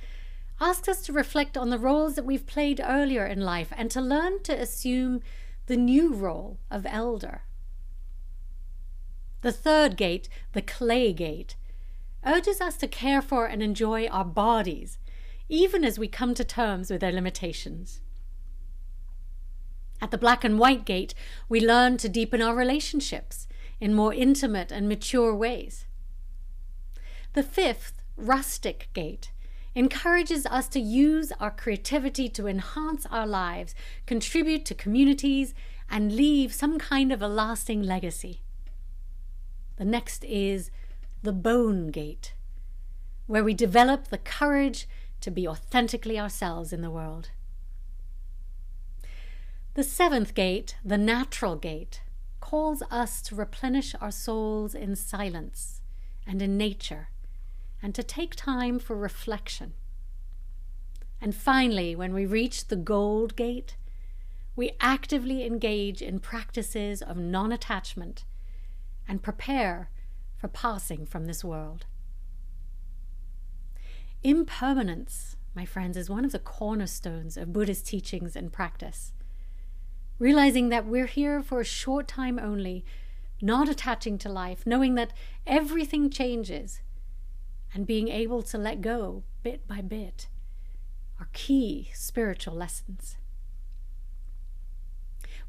asks 0.62 0.88
us 0.88 1.02
to 1.02 1.14
reflect 1.14 1.58
on 1.58 1.70
the 1.70 1.78
roles 1.78 2.16
that 2.16 2.26
we've 2.26 2.46
played 2.46 2.82
earlier 2.84 3.26
in 3.26 3.42
life 3.42 3.74
and 3.76 3.92
to 3.92 4.02
learn 4.02 4.42
to 4.44 4.54
assume 4.54 5.22
the 5.68 5.78
new 5.78 6.14
role 6.14 6.60
of 6.72 6.86
elder. 6.86 7.44
The 9.42 9.52
third 9.52 9.96
gate, 9.96 10.28
the 10.54 10.62
clay 10.62 11.14
gate, 11.14 11.56
urges 12.26 12.62
us 12.62 12.78
to 12.78 12.88
care 12.88 13.22
for 13.22 13.46
and 13.46 13.62
enjoy 13.62 14.08
our 14.08 14.26
bodies, 14.26 14.98
even 15.48 15.84
as 15.84 15.98
we 15.98 16.08
come 16.08 16.34
to 16.36 16.44
terms 16.44 16.90
with 16.90 17.02
their 17.02 17.12
limitations. 17.12 18.02
At 20.02 20.12
the 20.12 20.18
black 20.18 20.44
and 20.44 20.60
white 20.60 20.86
gate, 20.86 21.14
we 21.50 21.60
learn 21.60 21.98
to 21.98 22.10
deepen 22.10 22.42
our 22.42 22.56
relationships 22.56 23.48
in 23.80 23.94
more 23.94 24.14
intimate 24.14 24.72
and 24.72 24.88
mature 24.88 25.34
ways. 25.36 25.86
The 27.34 27.44
fifth, 27.44 28.02
rustic 28.16 28.90
gate, 28.94 29.32
encourages 29.76 30.46
us 30.48 30.68
to 30.70 30.80
use 30.80 31.32
our 31.40 31.52
creativity 31.52 32.28
to 32.30 32.48
enhance 32.48 33.06
our 33.12 33.28
lives, 33.28 33.76
contribute 34.06 34.66
to 34.66 34.74
communities, 34.74 35.54
and 35.90 36.16
leave 36.16 36.54
some 36.54 36.80
kind 36.80 37.12
of 37.12 37.22
a 37.22 37.28
lasting 37.28 37.82
legacy. 37.84 38.42
The 39.78 39.86
next 39.86 40.24
is 40.26 40.72
the 41.22 41.34
bone 41.34 41.88
gate, 41.88 42.34
where 43.28 43.44
we 43.44 43.54
develop 43.54 44.08
the 44.08 44.18
courage 44.18 44.88
to 45.22 45.30
be 45.30 45.48
authentically 45.48 46.20
ourselves 46.20 46.72
in 46.72 46.82
the 46.82 46.90
world. 46.90 47.32
The 49.74 49.84
seventh 49.84 50.34
gate, 50.34 50.76
the 50.84 50.98
natural 50.98 51.56
gate, 51.56 52.02
calls 52.40 52.82
us 52.90 53.22
to 53.24 53.36
replenish 53.36 53.94
our 54.02 54.12
souls 54.12 54.74
in 54.74 54.96
silence 54.96 55.82
and 56.26 56.42
in 56.42 56.58
nature 56.58 57.10
and 57.82 57.94
to 57.96 58.04
take 58.04 58.36
time 58.36 58.80
for 58.80 58.96
reflection. 58.96 59.74
And 61.22 61.36
finally, 61.36 61.96
when 61.96 62.14
we 62.14 62.26
reach 62.26 62.68
the 62.68 62.76
gold 62.76 63.36
gate, 63.36 63.76
we 64.56 64.72
actively 64.80 65.46
engage 65.46 66.02
in 66.02 66.20
practices 66.20 67.02
of 67.02 67.18
non 67.18 67.52
attachment 67.52 68.26
and 69.08 69.22
prepare 69.22 69.90
for 70.40 70.48
passing 70.48 71.06
from 71.06 71.26
this 71.26 71.44
world. 71.44 71.86
Impermanence, 74.24 75.36
my 75.54 75.66
friends, 75.66 75.98
is 75.98 76.10
one 76.10 76.26
of 76.26 76.32
the 76.32 76.40
cornerstones 76.40 77.38
of 77.38 77.54
Buddhist 77.54 77.86
teachings 77.86 78.36
and 78.36 78.52
practice. 78.52 79.12
Realizing 80.18 80.70
that 80.70 80.86
we're 80.86 81.06
here 81.06 81.42
for 81.42 81.62
a 81.62 81.66
short 81.66 82.08
time 82.08 82.40
only, 82.40 82.84
not 83.42 83.70
attaching 83.70 84.18
to 84.20 84.30
life, 84.30 84.66
knowing 84.66 84.96
that 84.96 85.14
everything 85.46 86.10
changes, 86.10 86.82
and 87.74 87.86
being 87.86 88.08
able 88.08 88.42
to 88.44 88.58
let 88.58 88.82
go 88.82 89.24
bit 89.44 89.68
by 89.68 89.82
bit 89.82 90.28
are 91.20 91.30
key 91.34 91.90
spiritual 91.94 92.54
lessons. 92.54 93.18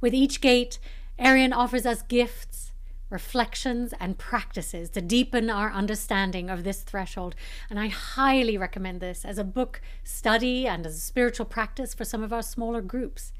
With 0.00 0.14
each 0.14 0.40
gate, 0.40 0.78
Arrien 1.18 1.54
offers 1.54 1.86
us 1.86 2.02
gifts, 2.02 2.72
reflections, 3.10 3.92
and 4.00 4.16
practices 4.16 4.88
to 4.90 5.00
deepen 5.00 5.50
our 5.50 5.70
understanding 5.70 6.48
of 6.48 6.64
this 6.64 6.82
threshold. 6.82 7.34
And 7.68 7.78
I 7.78 7.88
highly 7.88 8.56
recommend 8.56 9.00
this 9.00 9.24
as 9.24 9.36
a 9.36 9.44
book 9.44 9.82
study 10.04 10.66
and 10.66 10.86
as 10.86 10.96
a 10.96 11.00
spiritual 11.00 11.46
practice 11.46 11.92
for 11.92 12.04
some 12.04 12.22
of 12.22 12.32
our 12.32 12.42
smaller 12.42 12.80
groups. 12.80 13.32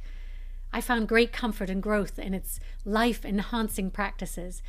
I 0.72 0.80
found 0.80 1.09
great 1.09 1.33
comfort 1.33 1.70
and 1.70 1.83
growth 1.83 2.18
in 2.18 2.35
its 2.35 2.61
life 2.85 3.24
enhancing 3.24 3.90
practices. 3.90 4.62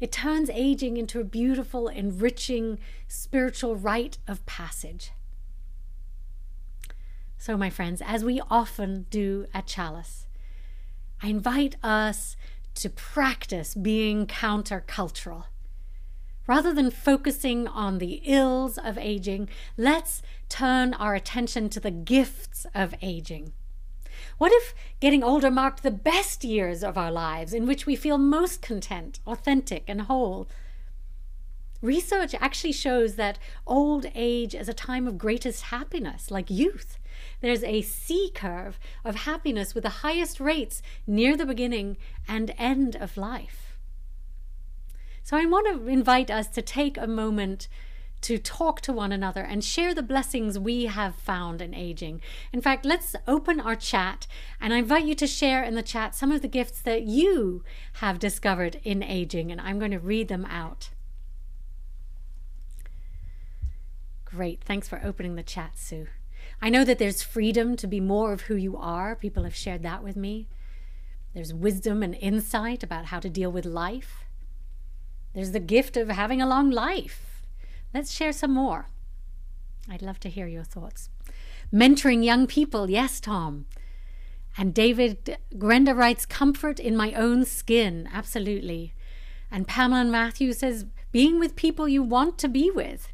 It 0.00 0.10
turns 0.10 0.50
aging 0.50 0.96
into 0.96 1.20
a 1.20 1.24
beautiful, 1.24 1.88
enriching 1.88 2.78
spiritual 3.06 3.76
rite 3.76 4.18
of 4.26 4.44
passage. 4.46 5.12
So, 7.38 7.56
my 7.56 7.70
friends, 7.70 8.02
as 8.04 8.24
we 8.24 8.40
often 8.50 9.06
do 9.10 9.46
at 9.52 9.66
Chalice, 9.66 10.26
I 11.22 11.28
invite 11.28 11.76
us 11.82 12.36
to 12.74 12.90
practice 12.90 13.74
being 13.74 14.26
countercultural. 14.26 15.44
Rather 16.46 16.74
than 16.74 16.90
focusing 16.90 17.66
on 17.66 17.98
the 17.98 18.20
ills 18.24 18.76
of 18.76 18.98
aging, 18.98 19.48
let's 19.76 20.22
turn 20.48 20.92
our 20.94 21.14
attention 21.14 21.70
to 21.70 21.80
the 21.80 21.90
gifts 21.90 22.66
of 22.74 22.94
aging. 23.00 23.52
What 24.36 24.52
if 24.52 24.74
getting 25.00 25.22
older 25.22 25.50
marked 25.50 25.82
the 25.82 25.90
best 25.90 26.44
years 26.44 26.82
of 26.82 26.98
our 26.98 27.10
lives 27.10 27.54
in 27.54 27.66
which 27.66 27.86
we 27.86 27.96
feel 27.96 28.18
most 28.18 28.60
content, 28.60 29.20
authentic, 29.26 29.84
and 29.88 30.02
whole? 30.02 30.48
Research 31.80 32.34
actually 32.40 32.72
shows 32.72 33.16
that 33.16 33.38
old 33.66 34.06
age 34.14 34.54
is 34.54 34.68
a 34.68 34.74
time 34.74 35.06
of 35.06 35.18
greatest 35.18 35.64
happiness, 35.64 36.30
like 36.30 36.50
youth. 36.50 36.98
There's 37.44 37.62
a 37.62 37.82
C 37.82 38.30
curve 38.34 38.80
of 39.04 39.16
happiness 39.16 39.74
with 39.74 39.84
the 39.84 40.00
highest 40.00 40.40
rates 40.40 40.80
near 41.06 41.36
the 41.36 41.44
beginning 41.44 41.98
and 42.26 42.54
end 42.56 42.96
of 42.96 43.18
life. 43.18 43.76
So 45.22 45.36
I 45.36 45.44
want 45.44 45.66
to 45.66 45.86
invite 45.86 46.30
us 46.30 46.48
to 46.48 46.62
take 46.62 46.96
a 46.96 47.06
moment 47.06 47.68
to 48.22 48.38
talk 48.38 48.80
to 48.80 48.94
one 48.94 49.12
another 49.12 49.42
and 49.42 49.62
share 49.62 49.92
the 49.92 50.02
blessings 50.02 50.58
we 50.58 50.86
have 50.86 51.16
found 51.16 51.60
in 51.60 51.74
aging. 51.74 52.22
In 52.50 52.62
fact, 52.62 52.86
let's 52.86 53.14
open 53.28 53.60
our 53.60 53.76
chat 53.76 54.26
and 54.58 54.72
I 54.72 54.78
invite 54.78 55.04
you 55.04 55.14
to 55.16 55.26
share 55.26 55.62
in 55.62 55.74
the 55.74 55.82
chat 55.82 56.14
some 56.14 56.32
of 56.32 56.40
the 56.40 56.48
gifts 56.48 56.80
that 56.80 57.02
you 57.02 57.62
have 58.00 58.18
discovered 58.18 58.80
in 58.84 59.02
aging, 59.02 59.52
and 59.52 59.60
I'm 59.60 59.78
going 59.78 59.90
to 59.90 59.98
read 59.98 60.28
them 60.28 60.46
out. 60.46 60.88
Great. 64.24 64.64
Thanks 64.64 64.88
for 64.88 65.02
opening 65.04 65.34
the 65.34 65.42
chat, 65.42 65.72
Sue. 65.74 66.06
I 66.64 66.70
know 66.70 66.82
that 66.82 66.98
there's 66.98 67.22
freedom 67.22 67.76
to 67.76 67.86
be 67.86 68.00
more 68.00 68.32
of 68.32 68.40
who 68.42 68.56
you 68.56 68.74
are. 68.78 69.14
People 69.14 69.44
have 69.44 69.54
shared 69.54 69.82
that 69.82 70.02
with 70.02 70.16
me. 70.16 70.48
There's 71.34 71.52
wisdom 71.52 72.02
and 72.02 72.14
insight 72.14 72.82
about 72.82 73.04
how 73.04 73.20
to 73.20 73.28
deal 73.28 73.52
with 73.52 73.66
life. 73.66 74.24
There's 75.34 75.50
the 75.50 75.60
gift 75.60 75.98
of 75.98 76.08
having 76.08 76.40
a 76.40 76.48
long 76.48 76.70
life. 76.70 77.42
Let's 77.92 78.14
share 78.14 78.32
some 78.32 78.54
more. 78.54 78.86
I'd 79.90 80.00
love 80.00 80.18
to 80.20 80.30
hear 80.30 80.46
your 80.46 80.64
thoughts. 80.64 81.10
Mentoring 81.70 82.24
young 82.24 82.46
people, 82.46 82.88
yes, 82.88 83.20
Tom. 83.20 83.66
And 84.56 84.72
David 84.72 85.36
Grenda 85.54 85.94
writes, 85.94 86.24
comfort 86.24 86.80
in 86.80 86.96
my 86.96 87.12
own 87.12 87.44
skin, 87.44 88.08
absolutely. 88.10 88.94
And 89.50 89.68
Pamela 89.68 90.06
Matthews 90.06 90.60
says, 90.60 90.86
being 91.12 91.38
with 91.38 91.56
people 91.56 91.86
you 91.86 92.02
want 92.02 92.38
to 92.38 92.48
be 92.48 92.70
with. 92.70 93.08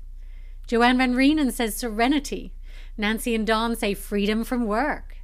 Joanne 0.68 0.98
Van 0.98 1.16
Reenen 1.16 1.50
says, 1.50 1.74
serenity. 1.74 2.52
Nancy 3.00 3.34
and 3.34 3.46
Dawn 3.46 3.74
say 3.74 3.94
freedom 3.94 4.44
from 4.44 4.66
work. 4.66 5.16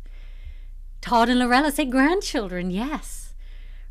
Todd 1.00 1.28
and 1.28 1.38
Lorella 1.38 1.70
say 1.70 1.84
grandchildren, 1.84 2.70
yes. 2.70 3.34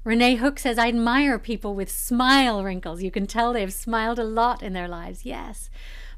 Renee 0.03 0.35
Hook 0.35 0.59
says, 0.59 0.77
I 0.77 0.89
admire 0.89 1.39
people 1.39 1.73
with 1.73 1.89
smile 1.89 2.63
wrinkles. 2.63 3.01
You 3.01 3.09
can 3.09 3.25
tell 3.25 3.53
they've 3.53 3.73
smiled 3.73 4.19
a 4.19 4.23
lot 4.23 4.61
in 4.61 4.73
their 4.73 4.87
lives, 4.87 5.25
yes. 5.25 5.69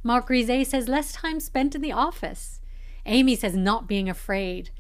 Mark 0.04 0.28
says, 0.30 0.88
less 0.88 1.14
time 1.14 1.40
spent 1.40 1.76
in 1.76 1.82
the 1.82 1.92
office. 1.92 2.62
Amy 3.06 3.36
says, 3.36 3.56
not 3.56 3.88
being 3.88 4.10
afraid. 4.10 4.72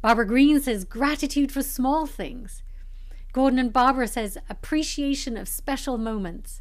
Barbara 0.00 0.26
Green 0.26 0.60
says, 0.60 0.84
gratitude 0.84 1.50
for 1.50 1.62
small 1.62 2.06
things. 2.06 2.62
Gordon 3.32 3.58
and 3.58 3.72
Barbara 3.72 4.06
says, 4.06 4.38
appreciation 4.48 5.36
of 5.36 5.48
special 5.48 5.98
moments. 5.98 6.60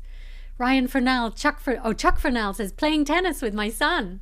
Ryan 0.58 0.88
Fernell, 0.88 1.36
Chuck, 1.36 1.60
for, 1.60 1.80
oh, 1.84 1.93
Chuck 1.93 2.19
Fernell 2.19 2.56
says, 2.56 2.72
playing 2.72 3.06
tennis 3.06 3.41
with 3.41 3.54
my 3.54 3.69
son. 3.69 4.22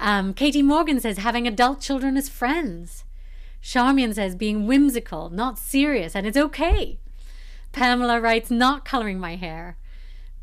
Um, 0.00 0.32
Katie 0.32 0.62
Morgan 0.62 1.00
says 1.00 1.18
having 1.18 1.48
adult 1.48 1.80
children 1.80 2.16
as 2.16 2.28
friends. 2.28 3.04
Charmian 3.60 4.14
says 4.14 4.36
being 4.36 4.66
whimsical, 4.66 5.28
not 5.28 5.58
serious, 5.58 6.14
and 6.14 6.24
it's 6.26 6.36
okay. 6.36 6.98
Pamela 7.72 8.20
writes 8.20 8.50
not 8.50 8.84
coloring 8.84 9.18
my 9.18 9.34
hair. 9.34 9.76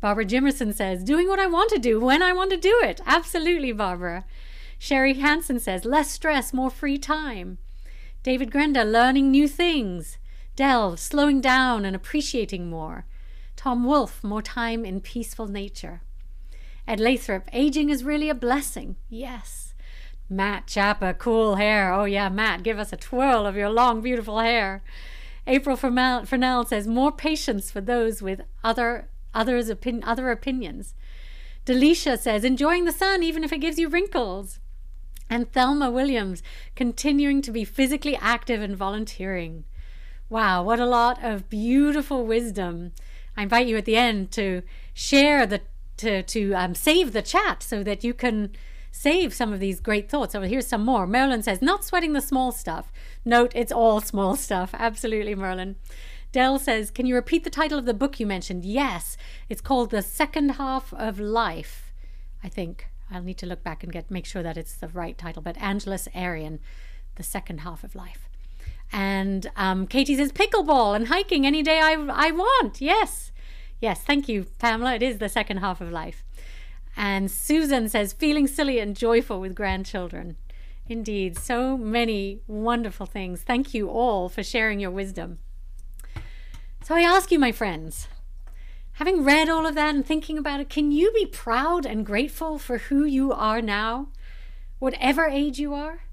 Barbara 0.02 0.26
Jimerson 0.26 0.74
says 0.74 1.02
doing 1.02 1.26
what 1.26 1.38
I 1.38 1.46
want 1.46 1.70
to 1.70 1.78
do 1.78 1.98
when 1.98 2.22
I 2.22 2.34
want 2.34 2.50
to 2.50 2.58
do 2.58 2.80
it. 2.84 3.00
Absolutely, 3.06 3.72
Barbara. 3.72 4.26
Sherry 4.78 5.14
Hansen 5.14 5.58
says 5.58 5.86
less 5.86 6.10
stress, 6.10 6.52
more 6.52 6.70
free 6.70 6.98
time. 6.98 7.56
David 8.22 8.50
Grenda 8.50 8.84
learning 8.84 9.30
new 9.30 9.48
things. 9.48 10.18
Dell 10.54 10.98
slowing 10.98 11.40
down 11.40 11.86
and 11.86 11.96
appreciating 11.96 12.68
more. 12.68 13.06
Tom 13.56 13.84
Wolfe 13.84 14.22
more 14.22 14.42
time 14.42 14.84
in 14.84 15.00
peaceful 15.00 15.46
nature. 15.48 16.02
At 16.86 17.00
Lathrop, 17.00 17.48
aging 17.52 17.90
is 17.90 18.04
really 18.04 18.28
a 18.28 18.34
blessing. 18.34 18.96
Yes. 19.08 19.74
Matt 20.28 20.66
Chapa, 20.66 21.14
cool 21.14 21.56
hair. 21.56 21.92
Oh, 21.92 22.04
yeah, 22.04 22.28
Matt, 22.28 22.62
give 22.62 22.78
us 22.78 22.92
a 22.92 22.96
twirl 22.96 23.46
of 23.46 23.56
your 23.56 23.70
long, 23.70 24.00
beautiful 24.00 24.38
hair. 24.38 24.82
April 25.46 25.76
Fernell 25.76 26.66
says, 26.66 26.86
more 26.88 27.12
patience 27.12 27.70
for 27.70 27.80
those 27.80 28.22
with 28.22 28.40
other 28.64 29.08
others 29.32 29.70
opin- 29.70 30.02
other 30.02 30.30
opinions. 30.30 30.94
Delisha 31.66 32.18
says, 32.18 32.44
enjoying 32.44 32.84
the 32.84 32.92
sun 32.92 33.22
even 33.22 33.44
if 33.44 33.52
it 33.52 33.58
gives 33.58 33.78
you 33.78 33.88
wrinkles. 33.88 34.58
And 35.28 35.52
Thelma 35.52 35.90
Williams, 35.90 36.42
continuing 36.74 37.42
to 37.42 37.50
be 37.50 37.64
physically 37.64 38.16
active 38.16 38.62
and 38.62 38.76
volunteering. 38.76 39.64
Wow, 40.28 40.62
what 40.62 40.80
a 40.80 40.86
lot 40.86 41.22
of 41.22 41.48
beautiful 41.48 42.24
wisdom. 42.24 42.92
I 43.36 43.42
invite 43.42 43.66
you 43.66 43.76
at 43.76 43.84
the 43.84 43.96
end 43.96 44.30
to 44.32 44.62
share 44.94 45.46
the 45.46 45.60
to 45.98 46.22
to 46.22 46.52
um, 46.54 46.74
save 46.74 47.12
the 47.12 47.22
chat 47.22 47.62
so 47.62 47.82
that 47.82 48.04
you 48.04 48.14
can 48.14 48.50
save 48.96 49.34
some 49.34 49.52
of 49.52 49.60
these 49.60 49.80
great 49.80 50.08
thoughts. 50.08 50.32
So 50.32 50.40
here's 50.40 50.66
some 50.66 50.82
more. 50.82 51.06
Merlin 51.06 51.42
says, 51.42 51.60
not 51.60 51.84
sweating 51.84 52.14
the 52.14 52.22
small 52.22 52.50
stuff. 52.50 52.90
Note, 53.26 53.52
it's 53.54 53.70
all 53.70 54.00
small 54.00 54.36
stuff. 54.46 54.70
Absolutely, 54.72 55.34
Merlin. 55.34 55.76
Dell 56.32 56.58
says, 56.58 56.90
can 56.90 57.04
you 57.06 57.14
repeat 57.14 57.44
the 57.44 57.50
title 57.50 57.78
of 57.78 57.84
the 57.84 57.94
book 57.94 58.18
you 58.18 58.26
mentioned? 58.26 58.64
Yes, 58.64 59.16
it's 59.48 59.60
called 59.60 59.90
The 59.90 60.02
Second 60.02 60.52
Half 60.52 60.94
of 60.94 61.20
Life. 61.20 61.92
I 62.42 62.48
think 62.48 62.86
I'll 63.10 63.22
need 63.22 63.38
to 63.38 63.46
look 63.46 63.62
back 63.62 63.82
and 63.82 63.92
get 63.92 64.10
make 64.10 64.26
sure 64.26 64.42
that 64.42 64.56
it's 64.56 64.74
the 64.74 64.88
right 64.88 65.16
title. 65.16 65.42
But 65.42 65.58
Angeles 65.58 66.08
Arrien, 66.14 66.58
The 67.16 67.22
Second 67.22 67.60
Half 67.60 67.84
of 67.84 67.94
Life. 67.94 68.28
And 68.92 69.50
um, 69.56 69.86
Katie 69.86 70.16
says, 70.16 70.32
pickleball 70.32 70.96
and 70.96 71.08
hiking 71.08 71.46
any 71.46 71.62
day 71.62 71.80
I, 71.80 71.92
I 71.92 72.30
want. 72.30 72.80
Yes. 72.80 73.30
Yes, 73.80 74.02
thank 74.02 74.28
you, 74.28 74.46
Pamela. 74.58 74.94
It 74.94 75.02
is 75.02 75.18
the 75.18 75.28
second 75.28 75.58
half 75.58 75.80
of 75.80 75.90
life. 75.90 76.24
And 76.96 77.30
Susan 77.30 77.88
says, 77.88 78.14
feeling 78.14 78.46
silly 78.46 78.78
and 78.78 78.96
joyful 78.96 79.40
with 79.40 79.54
grandchildren. 79.54 80.36
Indeed, 80.88 81.36
so 81.36 81.76
many 81.76 82.40
wonderful 82.46 83.06
things. 83.06 83.42
Thank 83.42 83.74
you 83.74 83.88
all 83.88 84.28
for 84.28 84.42
sharing 84.42 84.80
your 84.80 84.90
wisdom. 84.90 85.38
So 86.82 86.94
I 86.94 87.00
ask 87.00 87.30
you, 87.30 87.38
my 87.38 87.52
friends, 87.52 88.08
having 88.92 89.24
read 89.24 89.48
all 89.48 89.66
of 89.66 89.74
that 89.74 89.94
and 89.94 90.06
thinking 90.06 90.38
about 90.38 90.60
it, 90.60 90.70
can 90.70 90.92
you 90.92 91.12
be 91.12 91.26
proud 91.26 91.84
and 91.84 92.06
grateful 92.06 92.58
for 92.58 92.78
who 92.78 93.04
you 93.04 93.32
are 93.32 93.60
now, 93.60 94.08
whatever 94.78 95.26
age 95.26 95.58
you 95.58 95.74
are? 95.74 96.04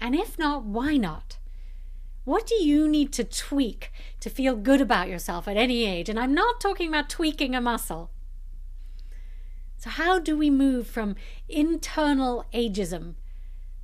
And 0.00 0.14
if 0.14 0.38
not, 0.38 0.64
why 0.64 0.98
not? 0.98 1.38
What 2.24 2.46
do 2.46 2.54
you 2.54 2.88
need 2.88 3.12
to 3.12 3.24
tweak 3.24 3.92
to 4.20 4.30
feel 4.30 4.56
good 4.56 4.80
about 4.80 5.08
yourself 5.08 5.46
at 5.46 5.58
any 5.58 5.84
age? 5.84 6.08
And 6.08 6.18
I'm 6.18 6.32
not 6.32 6.60
talking 6.60 6.88
about 6.88 7.10
tweaking 7.10 7.54
a 7.54 7.60
muscle. 7.60 8.10
So, 9.76 9.90
how 9.90 10.18
do 10.18 10.36
we 10.36 10.48
move 10.48 10.86
from 10.86 11.16
internal 11.50 12.46
ageism 12.54 13.16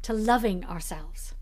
to 0.03 0.15
loving 0.15 0.65
ourselves? 0.65 1.35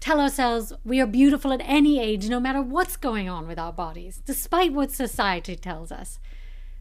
Tell 0.00 0.20
ourselves 0.20 0.74
we 0.84 1.00
are 1.00 1.06
beautiful 1.06 1.50
at 1.50 1.62
any 1.64 1.98
age, 1.98 2.28
no 2.28 2.38
matter 2.38 2.60
what's 2.60 2.98
going 2.98 3.30
on 3.30 3.46
with 3.46 3.58
our 3.58 3.72
bodies, 3.72 4.20
despite 4.26 4.74
what 4.74 4.90
society 4.90 5.56
tells 5.56 5.90
us. 5.90 6.18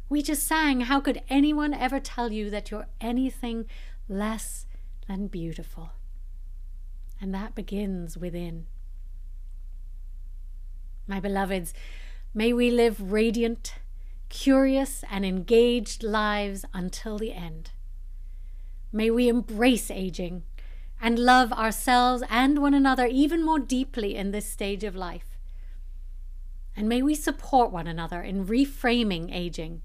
We 0.09 0.21
just 0.21 0.45
sang, 0.45 0.81
How 0.81 0.99
could 0.99 1.21
anyone 1.29 1.73
ever 1.73 2.01
tell 2.01 2.33
you 2.33 2.49
that 2.49 2.69
you're 2.69 2.87
anything 2.99 3.65
less 4.09 4.65
than 5.07 5.27
beautiful? 5.27 5.91
And 7.21 7.33
that 7.33 7.55
begins 7.55 8.17
within. 8.17 8.65
My 11.07 11.19
beloveds, 11.19 11.73
may 12.33 12.53
we 12.53 12.71
live 12.71 13.11
radiant, 13.11 13.75
curious, 14.29 15.03
and 15.09 15.25
engaged 15.25 16.03
lives 16.03 16.65
until 16.73 17.17
the 17.17 17.33
end. 17.33 17.71
May 18.91 19.09
we 19.09 19.27
embrace 19.27 19.91
aging 19.91 20.43
and 21.01 21.19
love 21.19 21.51
ourselves 21.51 22.23
and 22.29 22.59
one 22.59 22.73
another 22.73 23.05
even 23.05 23.43
more 23.43 23.59
deeply 23.59 24.15
in 24.15 24.31
this 24.31 24.49
stage 24.49 24.83
of 24.83 24.95
life. 24.95 25.37
And 26.75 26.87
may 26.87 27.01
we 27.01 27.15
support 27.15 27.71
one 27.71 27.87
another 27.87 28.21
in 28.21 28.45
reframing 28.47 29.33
aging 29.33 29.81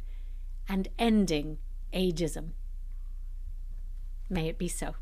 and 0.68 0.88
ending 0.98 1.58
ageism. 1.92 2.50
May 4.30 4.48
it 4.48 4.58
be 4.58 4.68
so. 4.68 4.94